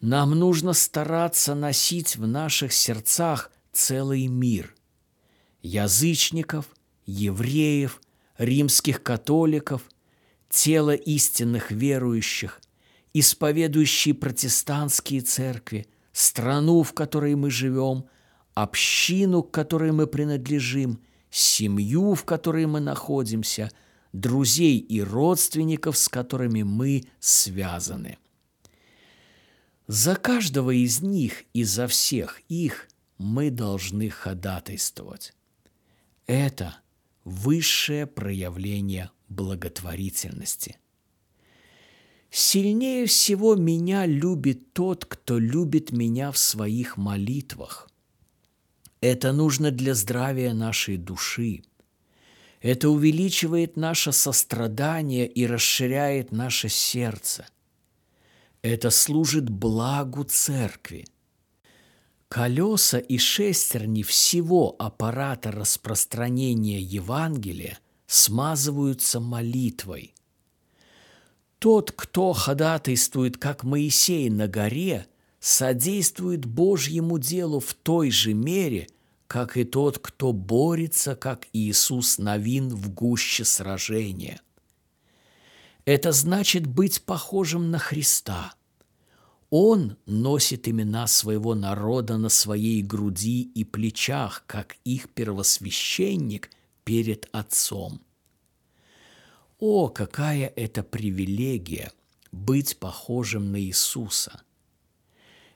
нам 0.03 0.33
нужно 0.33 0.73
стараться 0.73 1.55
носить 1.55 2.17
в 2.17 2.27
наших 2.27 2.73
сердцах 2.73 3.53
целый 3.73 4.27
мир. 4.27 4.75
Язычников, 5.63 6.67
евреев, 7.07 8.01
римских 8.37 9.03
католиков, 9.05 9.83
тело 10.51 10.93
истинных 10.95 11.71
верующих, 11.71 12.61
исповедующие 13.15 14.15
протестантские 14.15 15.21
церкви, 15.21 15.87
страну, 16.13 16.83
в 16.83 16.93
которой 16.95 17.37
мы 17.37 17.51
живем, 17.51 18.07
общину, 18.55 19.45
к 19.45 19.53
которой 19.53 19.93
мы 19.93 20.09
принадлежим, 20.09 21.01
семью, 21.31 22.15
в 22.15 22.25
которой 22.25 22.67
мы 22.67 22.81
находимся, 22.81 23.71
друзей 24.13 24.79
и 24.79 25.01
родственников, 25.01 25.97
с 25.97 26.09
которыми 26.09 26.65
мы 26.65 27.05
связаны. 27.21 28.19
За 29.87 30.15
каждого 30.15 30.71
из 30.71 31.03
них 31.03 31.45
и 31.53 31.65
за 31.65 31.89
всех 31.89 32.41
их 32.49 32.89
мы 33.19 33.51
должны 33.51 34.11
ходатайствовать. 34.11 35.35
Это 36.27 36.77
высшее 37.25 38.07
проявление 38.07 39.11
благотворительности. 39.29 40.77
Сильнее 42.31 43.07
всего 43.07 43.57
меня 43.57 44.07
любит 44.07 44.73
тот, 44.73 45.05
кто 45.05 45.39
любит 45.39 45.93
меня 45.93 46.31
в 46.31 46.39
своих 46.39 46.97
молитвах. 46.97 47.91
Это 49.01 49.33
нужно 49.33 49.71
для 49.71 49.95
здравия 49.95 50.55
нашей 50.55 50.97
души. 50.97 51.65
Это 52.61 52.89
увеличивает 52.89 53.77
наше 53.77 54.13
сострадание 54.13 55.27
и 55.27 55.45
расширяет 55.45 56.31
наше 56.31 56.69
сердце– 56.69 57.47
это 58.63 58.91
служит 58.91 59.51
благу 59.51 60.25
церкви. 60.25 61.07
Колеса 62.29 62.99
и 62.99 63.19
шестерни 63.19 64.03
всего 64.03 64.75
аппарата 64.79 65.51
распространения 65.51 66.81
Евангелия 66.81 67.79
смазываются 68.07 69.21
молитвой. 69.21 70.15
Тот, 71.59 71.93
кто 71.93 72.33
ходатайствует, 72.33 73.37
как 73.37 73.65
Моисей 73.65 74.31
на 74.31 74.49
горе, 74.49 75.07
содействует 75.41 76.47
Божьему 76.47 77.19
делу 77.19 77.61
в 77.61 77.75
той 77.75 78.11
же 78.11 78.33
мере, 78.33 78.89
как 79.27 79.57
и 79.57 79.65
тот, 79.65 79.99
кто 79.99 80.33
борется, 80.33 81.15
как 81.15 81.47
Иисус 81.53 82.19
Новин 82.19 82.69
в 82.69 82.95
гуще 82.95 83.45
сражения– 83.45 84.41
это 85.85 86.13
значит 86.13 86.67
быть 86.67 87.03
похожим 87.03 87.71
на 87.71 87.79
Христа. 87.79 88.55
Он 89.51 89.97
носит 90.07 90.69
имена 90.69 91.07
своего 91.07 91.55
народа 91.55 92.17
на 92.17 92.29
своей 92.29 92.83
груди 92.83 93.43
и 93.43 93.65
плечах, 93.65 94.45
как 94.47 94.77
их 94.85 95.11
первосвященник 95.11 96.51
перед 96.85 97.29
Отцом. 97.33 98.01
О, 99.59 99.89
какая 99.89 100.53
это 100.57 100.83
привилегия 100.83 101.93
быть 102.31 102.79
похожим 102.79 103.53
на 103.53 103.61
Иисуса! 103.61 104.43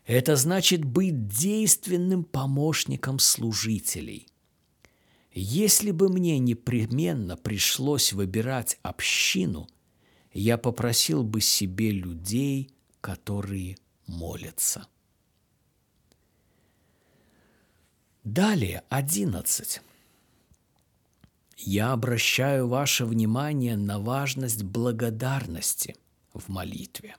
Это 0.04 0.36
значит 0.36 0.84
быть 0.84 1.26
действенным 1.26 2.22
помощником 2.22 3.18
служителей. 3.18 4.28
Если 5.32 5.90
бы 5.90 6.08
мне 6.08 6.38
непременно 6.38 7.36
пришлось 7.36 8.12
выбирать 8.12 8.78
общину– 8.82 9.68
я 10.36 10.58
попросил 10.58 11.22
бы 11.22 11.40
себе 11.40 11.90
людей, 11.90 12.70
которые 13.00 13.78
молятся. 14.06 14.86
Далее, 18.22 18.82
одиннадцать. 18.90 19.80
Я 21.56 21.92
обращаю 21.92 22.68
ваше 22.68 23.06
внимание 23.06 23.76
на 23.76 23.98
важность 23.98 24.62
благодарности 24.62 25.96
в 26.34 26.48
молитве. 26.48 27.16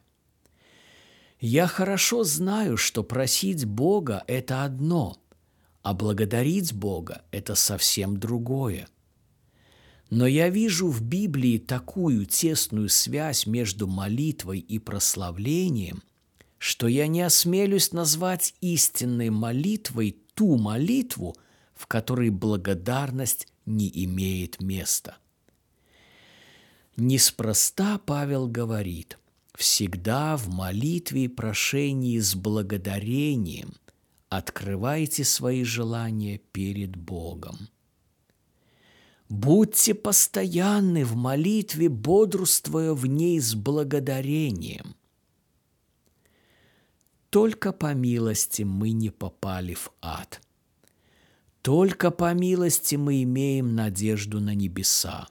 Я 1.40 1.66
хорошо 1.66 2.24
знаю, 2.24 2.78
что 2.78 3.04
просить 3.04 3.66
Бога– 3.66 4.24
это 4.28 4.64
одно, 4.64 5.18
а 5.82 5.96
благодарить 5.96 6.74
Бога– 6.74 7.24
это 7.32 7.56
совсем 7.56 8.20
другое– 8.20 8.88
но 10.10 10.26
я 10.26 10.50
вижу 10.50 10.88
в 10.88 11.02
Библии 11.02 11.58
такую 11.58 12.26
тесную 12.26 12.90
связь 12.90 13.46
между 13.46 13.88
молитвой 13.88 14.60
и 14.60 14.80
прославлением, 14.80 16.02
что 16.58 16.88
я 16.88 17.08
не 17.08 17.22
осмелюсь 17.22 17.92
назвать 17.92 18.56
истинной 18.62 19.30
молитвой 19.30 20.18
ту 20.34 20.58
молитву, 20.58 21.36
в 21.76 21.88
которой 21.88 22.30
благодарность 22.30 23.48
не 23.66 23.92
имеет 24.06 24.62
места. 24.62 25.18
Неспроста 26.96 28.00
Павел 28.00 28.48
говорит, 28.48 29.20
всегда 29.54 30.36
в 30.38 30.48
молитве 30.48 31.26
и 31.26 31.28
прошении 31.28 32.18
с 32.18 32.34
благодарением 32.34 33.76
открывайте 34.30 35.24
свои 35.24 35.64
желания 35.64 36.40
перед 36.52 36.96
Богом. 36.96 37.70
Будьте 39.30 39.94
постоянны 39.94 41.04
в 41.04 41.16
молитве, 41.16 41.90
бодрствуя 41.90 42.94
в 42.94 43.06
ней 43.06 43.40
с 43.42 43.56
благодарением. 43.56 44.96
Только 47.30 47.74
по 47.74 47.94
милости 47.94 48.64
мы 48.64 48.92
не 48.92 49.10
попали 49.10 49.74
в 49.74 49.92
ад. 50.02 50.42
Только 51.62 52.12
по 52.12 52.34
милости 52.34 52.96
мы 52.96 53.24
имеем 53.24 53.76
надежду 53.76 54.40
на 54.40 54.56
небеса. 54.56 55.28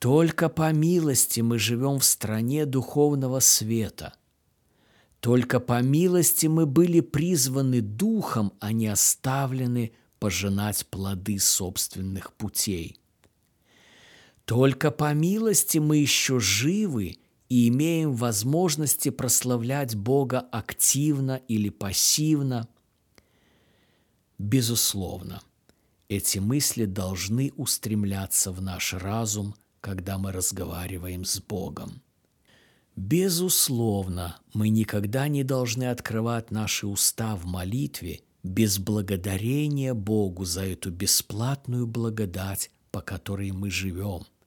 Только 0.00 0.48
по 0.48 0.72
милости 0.72 1.40
мы 1.40 1.58
живем 1.60 2.00
в 2.00 2.04
стране 2.04 2.66
духовного 2.66 3.38
света. 3.38 4.14
Только 5.20 5.60
по 5.60 5.80
милости 5.82 6.46
мы 6.46 6.66
были 6.66 7.00
призваны 7.00 7.80
духом, 7.80 8.52
а 8.58 8.72
не 8.72 8.88
оставлены 8.88 9.92
пожинать 10.18 10.86
плоды 10.86 11.38
собственных 11.38 12.32
путей. 12.32 12.96
Только 14.44 14.90
по 14.90 15.12
милости 15.12 15.78
мы 15.78 15.98
еще 15.98 16.40
живы 16.40 17.16
и 17.48 17.68
имеем 17.68 18.14
возможности 18.14 19.10
прославлять 19.10 19.94
Бога 19.94 20.40
активно 20.40 21.36
или 21.48 21.68
пассивно. 21.68 22.68
Безусловно, 24.38 25.42
эти 26.08 26.38
мысли 26.38 26.84
должны 26.84 27.52
устремляться 27.56 28.52
в 28.52 28.62
наш 28.62 28.94
разум, 28.94 29.54
когда 29.80 30.18
мы 30.18 30.32
разговариваем 30.32 31.24
с 31.24 31.40
Богом. 31.40 32.02
Безусловно, 32.96 34.40
мы 34.54 34.70
никогда 34.70 35.28
не 35.28 35.44
должны 35.44 35.84
открывать 35.84 36.50
наши 36.50 36.86
уста 36.86 37.36
в 37.36 37.44
молитве 37.44 38.22
без 38.48 38.78
благодарения 38.78 39.94
Богу 39.94 40.44
за 40.44 40.64
эту 40.64 40.90
бесплатную 40.90 41.86
благодать, 41.86 42.70
по 42.90 43.00
которой 43.00 43.52
мы 43.52 43.70
живем– 43.70 44.24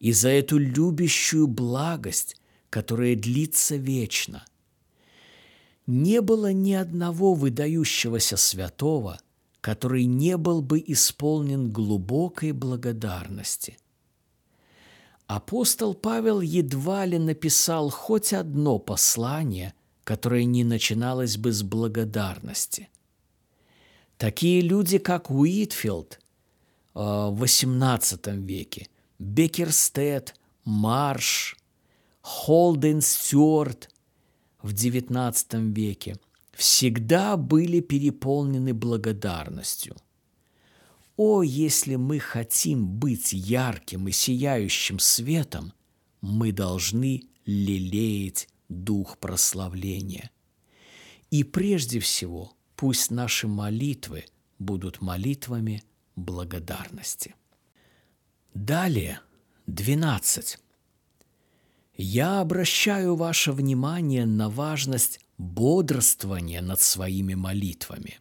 и 0.00 0.12
за 0.12 0.30
эту 0.30 0.58
любящую 0.58 1.46
благость, 1.46 2.36
которая 2.70 3.14
длится 3.14 3.76
вечно. 3.76 4.44
Не 5.86 6.22
было 6.22 6.52
ни 6.52 6.72
одного 6.72 7.34
выдающегося 7.34 8.36
святого, 8.36 9.20
который 9.60 10.06
не 10.06 10.36
был 10.36 10.62
бы 10.62 10.82
исполнен 10.86 11.70
глубокой 11.70 12.52
благодарности. 12.52 13.76
Апостол 15.26 15.94
Павел 15.94 16.40
едва 16.40 17.04
ли 17.04 17.18
написал 17.18 17.90
хоть 17.90 18.32
одно 18.32 18.78
послание, 18.78 19.74
которое 20.02 20.44
не 20.44 20.64
начиналось 20.64 21.36
бы 21.36 21.52
с 21.52 21.62
благодарности. 21.62 22.88
Такие 24.20 24.60
люди, 24.60 24.98
как 24.98 25.30
Уитфилд 25.30 26.20
э, 26.94 26.98
в 27.00 27.42
XVIII 27.42 28.36
веке– 28.36 28.86
Бекерстед, 29.18 30.34
Марш, 30.62 31.56
Холден 32.20 33.00
Стюарт 33.00 33.88
в 34.62 34.74
XIX 34.74 35.72
веке 35.72 36.18
всегда 36.52 37.38
были 37.38 37.80
переполнены 37.80 38.74
благодарностью. 38.74 39.96
О, 41.16 41.42
если 41.42 41.96
мы 41.96 42.18
хотим 42.18 42.86
быть 42.86 43.32
ярким 43.32 44.06
и 44.08 44.12
сияющим 44.12 44.98
светом, 44.98 45.72
мы 46.20 46.52
должны 46.52 47.22
лелеять 47.46 48.48
дух 48.68 49.16
прославления. 49.16 50.30
И 51.30 51.42
прежде 51.42 52.00
всего, 52.00 52.52
пусть 52.80 53.10
наши 53.10 53.46
молитвы 53.46 54.24
будут 54.58 55.02
молитвами 55.02 55.82
благодарности. 56.16 57.34
Далее, 58.54 59.20
12. 59.66 60.56
Я 61.98 62.40
обращаю 62.40 63.16
ваше 63.16 63.52
внимание 63.52 64.24
на 64.24 64.48
важность 64.48 65.20
бодрствования 65.36 66.62
над 66.62 66.80
своими 66.80 67.34
молитвами. 67.34 68.18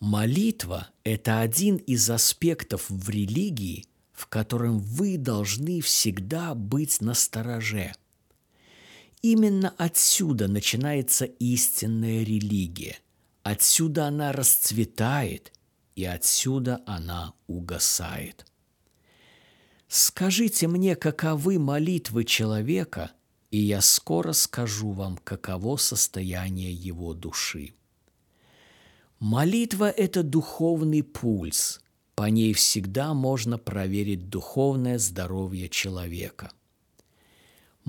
Молитва– 0.00 0.88
это 1.04 1.38
один 1.38 1.76
из 1.76 2.10
аспектов 2.10 2.90
в 2.90 3.08
религии, 3.08 3.84
в 4.12 4.26
котором 4.26 4.80
вы 4.80 5.16
должны 5.16 5.80
всегда 5.80 6.56
быть 6.56 7.00
настороже. 7.00 7.92
Именно 9.22 9.74
отсюда 9.76 10.48
начинается 10.48 11.26
истинная 11.26 12.22
религия. 12.24 12.98
Отсюда 13.42 14.06
она 14.06 14.32
расцветает, 14.32 15.52
и 15.94 16.04
отсюда 16.04 16.82
она 16.86 17.34
угасает. 17.46 18.46
Скажите 19.88 20.68
мне, 20.68 20.96
каковы 20.96 21.58
молитвы 21.58 22.24
человека, 22.24 23.10
и 23.50 23.58
я 23.58 23.80
скоро 23.80 24.32
скажу 24.32 24.92
вам, 24.92 25.18
каково 25.18 25.76
состояние 25.76 26.72
его 26.72 27.12
души. 27.12 27.74
Молитва– 29.18 29.90
это 29.96 30.22
духовный 30.22 31.02
пульс. 31.02 31.80
По 32.14 32.30
ней 32.30 32.54
всегда 32.54 33.12
можно 33.12 33.58
проверить 33.58 34.30
духовное 34.30 34.98
здоровье 34.98 35.68
человека. 35.68 36.52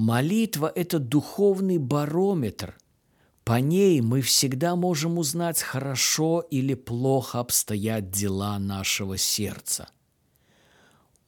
Молитва– 0.04 0.72
это 0.76 0.98
духовный 0.98 1.78
барометр. 1.78 2.76
По 3.44 3.60
ней 3.60 4.02
мы 4.02 4.22
всегда 4.22 4.76
можем 4.76 5.20
узнать, 5.20 5.62
хорошо 5.62 6.40
или 6.50 6.74
плохо 6.74 7.40
обстоят 7.40 8.10
дела 8.10 8.58
нашего 8.58 9.20
сердца. 9.20 9.90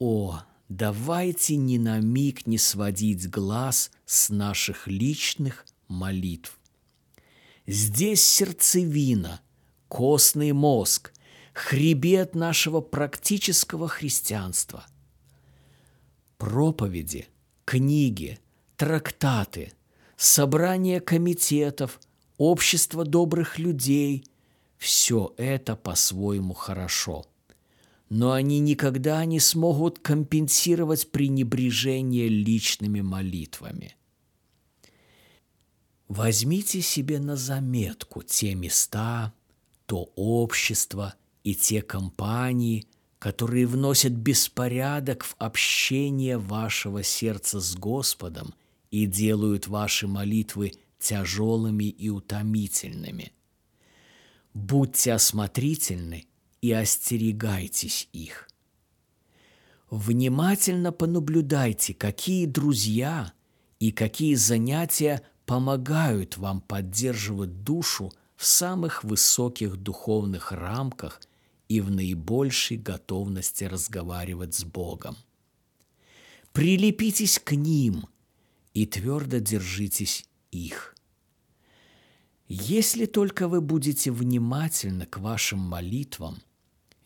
О, 0.00 0.42
давайте 0.68 1.54
ни 1.54 1.78
на 1.78 2.00
миг 2.00 2.48
не 2.48 2.58
сводить 2.58 3.30
глаз 3.30 3.92
с 4.06 4.28
наших 4.28 4.88
личных 4.88 5.66
молитв. 5.86 6.58
Здесь 7.68 8.24
сердцевина, 8.24 9.40
костный 9.86 10.50
мозг, 10.50 11.12
хребет 11.52 12.34
нашего 12.34 12.80
практического 12.80 13.86
христианства. 13.86 14.84
Проповеди, 16.38 17.28
книги, 17.64 18.40
трактаты, 18.76 19.72
собрания 20.16 21.00
комитетов, 21.00 22.00
общество 22.38 23.04
добрых 23.04 23.58
людей– 23.58 24.24
все 24.78 25.32
это 25.38 25.76
по-своему 25.76 26.52
хорошо– 26.52 27.26
но 28.08 28.32
они 28.32 28.60
никогда 28.60 29.24
не 29.24 29.40
смогут 29.40 29.98
компенсировать 29.98 31.10
пренебрежение 31.10 32.28
личными 32.28 33.00
молитвами. 33.00 33.96
Возьмите 36.06 36.80
себе 36.80 37.18
на 37.18 37.34
заметку 37.34 38.22
те 38.22 38.54
места, 38.54 39.32
то 39.86 40.12
общество 40.14 41.14
и 41.42 41.54
те 41.54 41.82
компании, 41.82 42.86
которые 43.18 43.66
вносят 43.66 44.12
беспорядок 44.12 45.24
в 45.24 45.34
общение 45.38 46.36
вашего 46.38 47.02
сердца 47.02 47.58
с 47.58 47.74
Господом 47.74 48.54
и 49.02 49.06
делают 49.06 49.66
ваши 49.66 50.06
молитвы 50.06 50.72
тяжелыми 50.98 51.84
и 51.84 52.08
утомительными. 52.08 53.32
Будьте 54.52 55.12
осмотрительны– 55.12 56.26
и 56.64 56.72
остерегайтесь 56.72 58.08
их. 58.14 58.48
Внимательно 59.90 60.92
понаблюдайте, 60.92 61.92
какие 61.92 62.46
друзья 62.46 63.34
и 63.80 63.92
какие 63.92 64.34
занятия 64.34 65.20
помогают 65.44 66.38
вам 66.38 66.62
поддерживать 66.62 67.64
душу 67.64 68.14
в 68.36 68.46
самых 68.46 69.04
высоких 69.04 69.76
духовных 69.76 70.52
рамках 70.52 71.20
и 71.68 71.82
в 71.82 71.90
наибольшей 71.90 72.78
готовности 72.78 73.64
разговаривать 73.64 74.54
с 74.54 74.64
Богом. 74.64 75.18
Прилепитесь 76.54 77.38
к 77.38 77.52
ним 77.52 78.06
и 78.74 78.84
твердо 78.84 79.38
держитесь 79.38 80.26
их. 80.50 80.94
Если 82.46 83.06
только 83.06 83.48
вы 83.48 83.62
будете 83.62 84.10
внимательны 84.10 85.06
к 85.06 85.16
вашим 85.18 85.58
молитвам– 85.58 86.42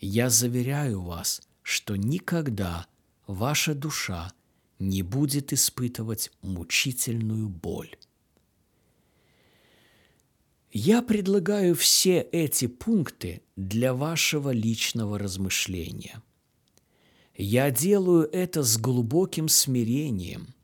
я 0.00 0.30
заверяю 0.30 1.02
вас, 1.02 1.42
что 1.62 1.96
никогда 1.96 2.86
ваша 3.26 3.74
душа 3.74 4.32
не 4.78 5.02
будет 5.02 5.52
испытывать 5.52 6.30
мучительную 6.40 7.48
боль. 7.48 7.96
Я 10.70 11.02
предлагаю 11.02 11.74
все 11.74 12.20
эти 12.20 12.66
пункты 12.66 13.42
для 13.56 13.92
вашего 13.92 14.50
личного 14.50 15.18
размышления. 15.18 16.22
Я 17.34 17.70
делаю 17.70 18.28
это 18.30 18.62
с 18.62 18.76
глубоким 18.78 19.48
смирением. 19.48 20.54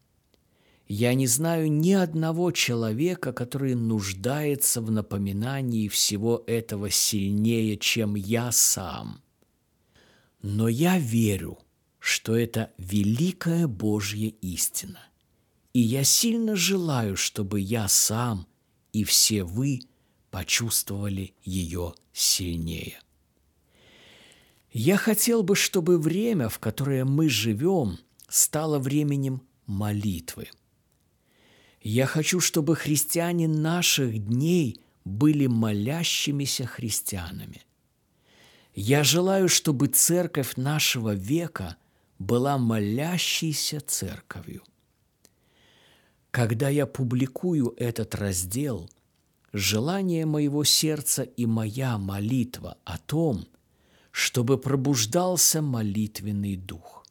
Я 0.87 1.15
не 1.15 1.27
знаю 1.27 1.73
ни 1.73 1.93
одного 1.93 2.51
человека, 2.51 3.33
который 3.33 3.75
нуждается 3.75 4.83
в 4.83 4.91
напоминании 4.91 5.89
всего 5.89 6.45
этого 6.47 6.91
сильнее, 6.91 7.79
чем 7.79 8.15
я 8.15 8.53
сам. 8.53 9.23
Но 10.43 10.69
я 10.69 10.99
верю, 10.99 11.59
что 11.99 12.37
это 12.37 12.71
великая 12.77 13.67
Божья 13.67 14.29
истина. 14.43 15.01
И 15.73 15.81
я 15.81 16.05
сильно 16.05 16.55
желаю, 16.55 17.17
чтобы 17.17 17.61
я 17.61 17.89
сам 17.89 18.47
и 18.93 19.05
все 19.05 19.43
вы 19.43 19.81
почувствовали 20.31 21.35
ее 21.43 21.95
сильнее. 22.13 23.01
Я 24.71 24.97
хотел 24.97 25.43
бы, 25.43 25.57
чтобы 25.57 25.99
время, 25.99 26.49
в 26.49 26.59
которое 26.59 27.05
мы 27.05 27.29
живем, 27.29 27.99
стало 28.29 28.79
временем 28.79 29.43
молитвы. 29.67 30.49
Я 31.87 32.07
хочу, 32.07 32.41
чтобы 32.41 32.77
христиане 32.77 33.47
наших 33.47 34.19
дней 34.19 34.81
были 35.05 35.47
молящимися 35.47 36.65
христианами. 36.65 37.61
Я 38.75 39.05
желаю, 39.05 39.51
чтобы 39.51 39.89
церковь 39.89 40.57
нашего 40.57 41.15
века 41.15 41.77
была 42.19 42.57
молящейся 42.57 43.81
церковью. 43.81 44.63
Когда 46.31 46.71
я 46.71 46.87
публикую 46.87 47.75
этот 47.77 48.15
раздел, 48.15 48.89
желание 49.53 50.25
моего 50.25 50.65
сердца 50.65 51.23
и 51.23 51.45
моя 51.45 51.99
молитва 51.99 52.79
о 52.85 52.97
том, 52.97 53.47
чтобы 54.11 54.57
пробуждался 54.57 55.61
молитвенный 55.61 56.57
дух. 56.57 57.04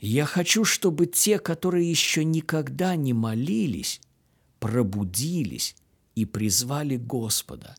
Я 0.00 0.24
хочу, 0.24 0.64
чтобы 0.64 1.06
те, 1.06 1.38
которые 1.38 1.88
еще 1.88 2.24
никогда 2.24 2.96
не 2.96 3.12
молились, 3.12 4.00
пробудились 4.58 5.76
и 6.14 6.24
призвали 6.24 6.96
Господа. 6.96 7.76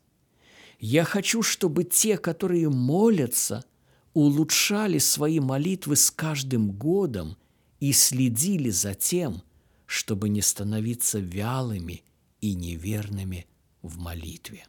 Я 0.80 1.04
хочу, 1.04 1.42
чтобы 1.42 1.84
те, 1.84 2.18
которые 2.18 2.70
молятся, 2.70 3.66
улучшали 4.14 5.00
свои 5.00 5.40
молитвы 5.40 5.96
с 5.96 6.12
каждым 6.12 6.72
годом 6.72 7.38
и 7.80 7.92
следили 7.92 8.70
за 8.70 8.94
тем, 8.94 9.42
чтобы 9.88 10.30
не 10.30 10.42
становиться 10.42 11.20
вялыми 11.20 12.04
и 12.40 12.54
неверными 12.54 13.48
в 13.82 13.98
молитве. 13.98 14.66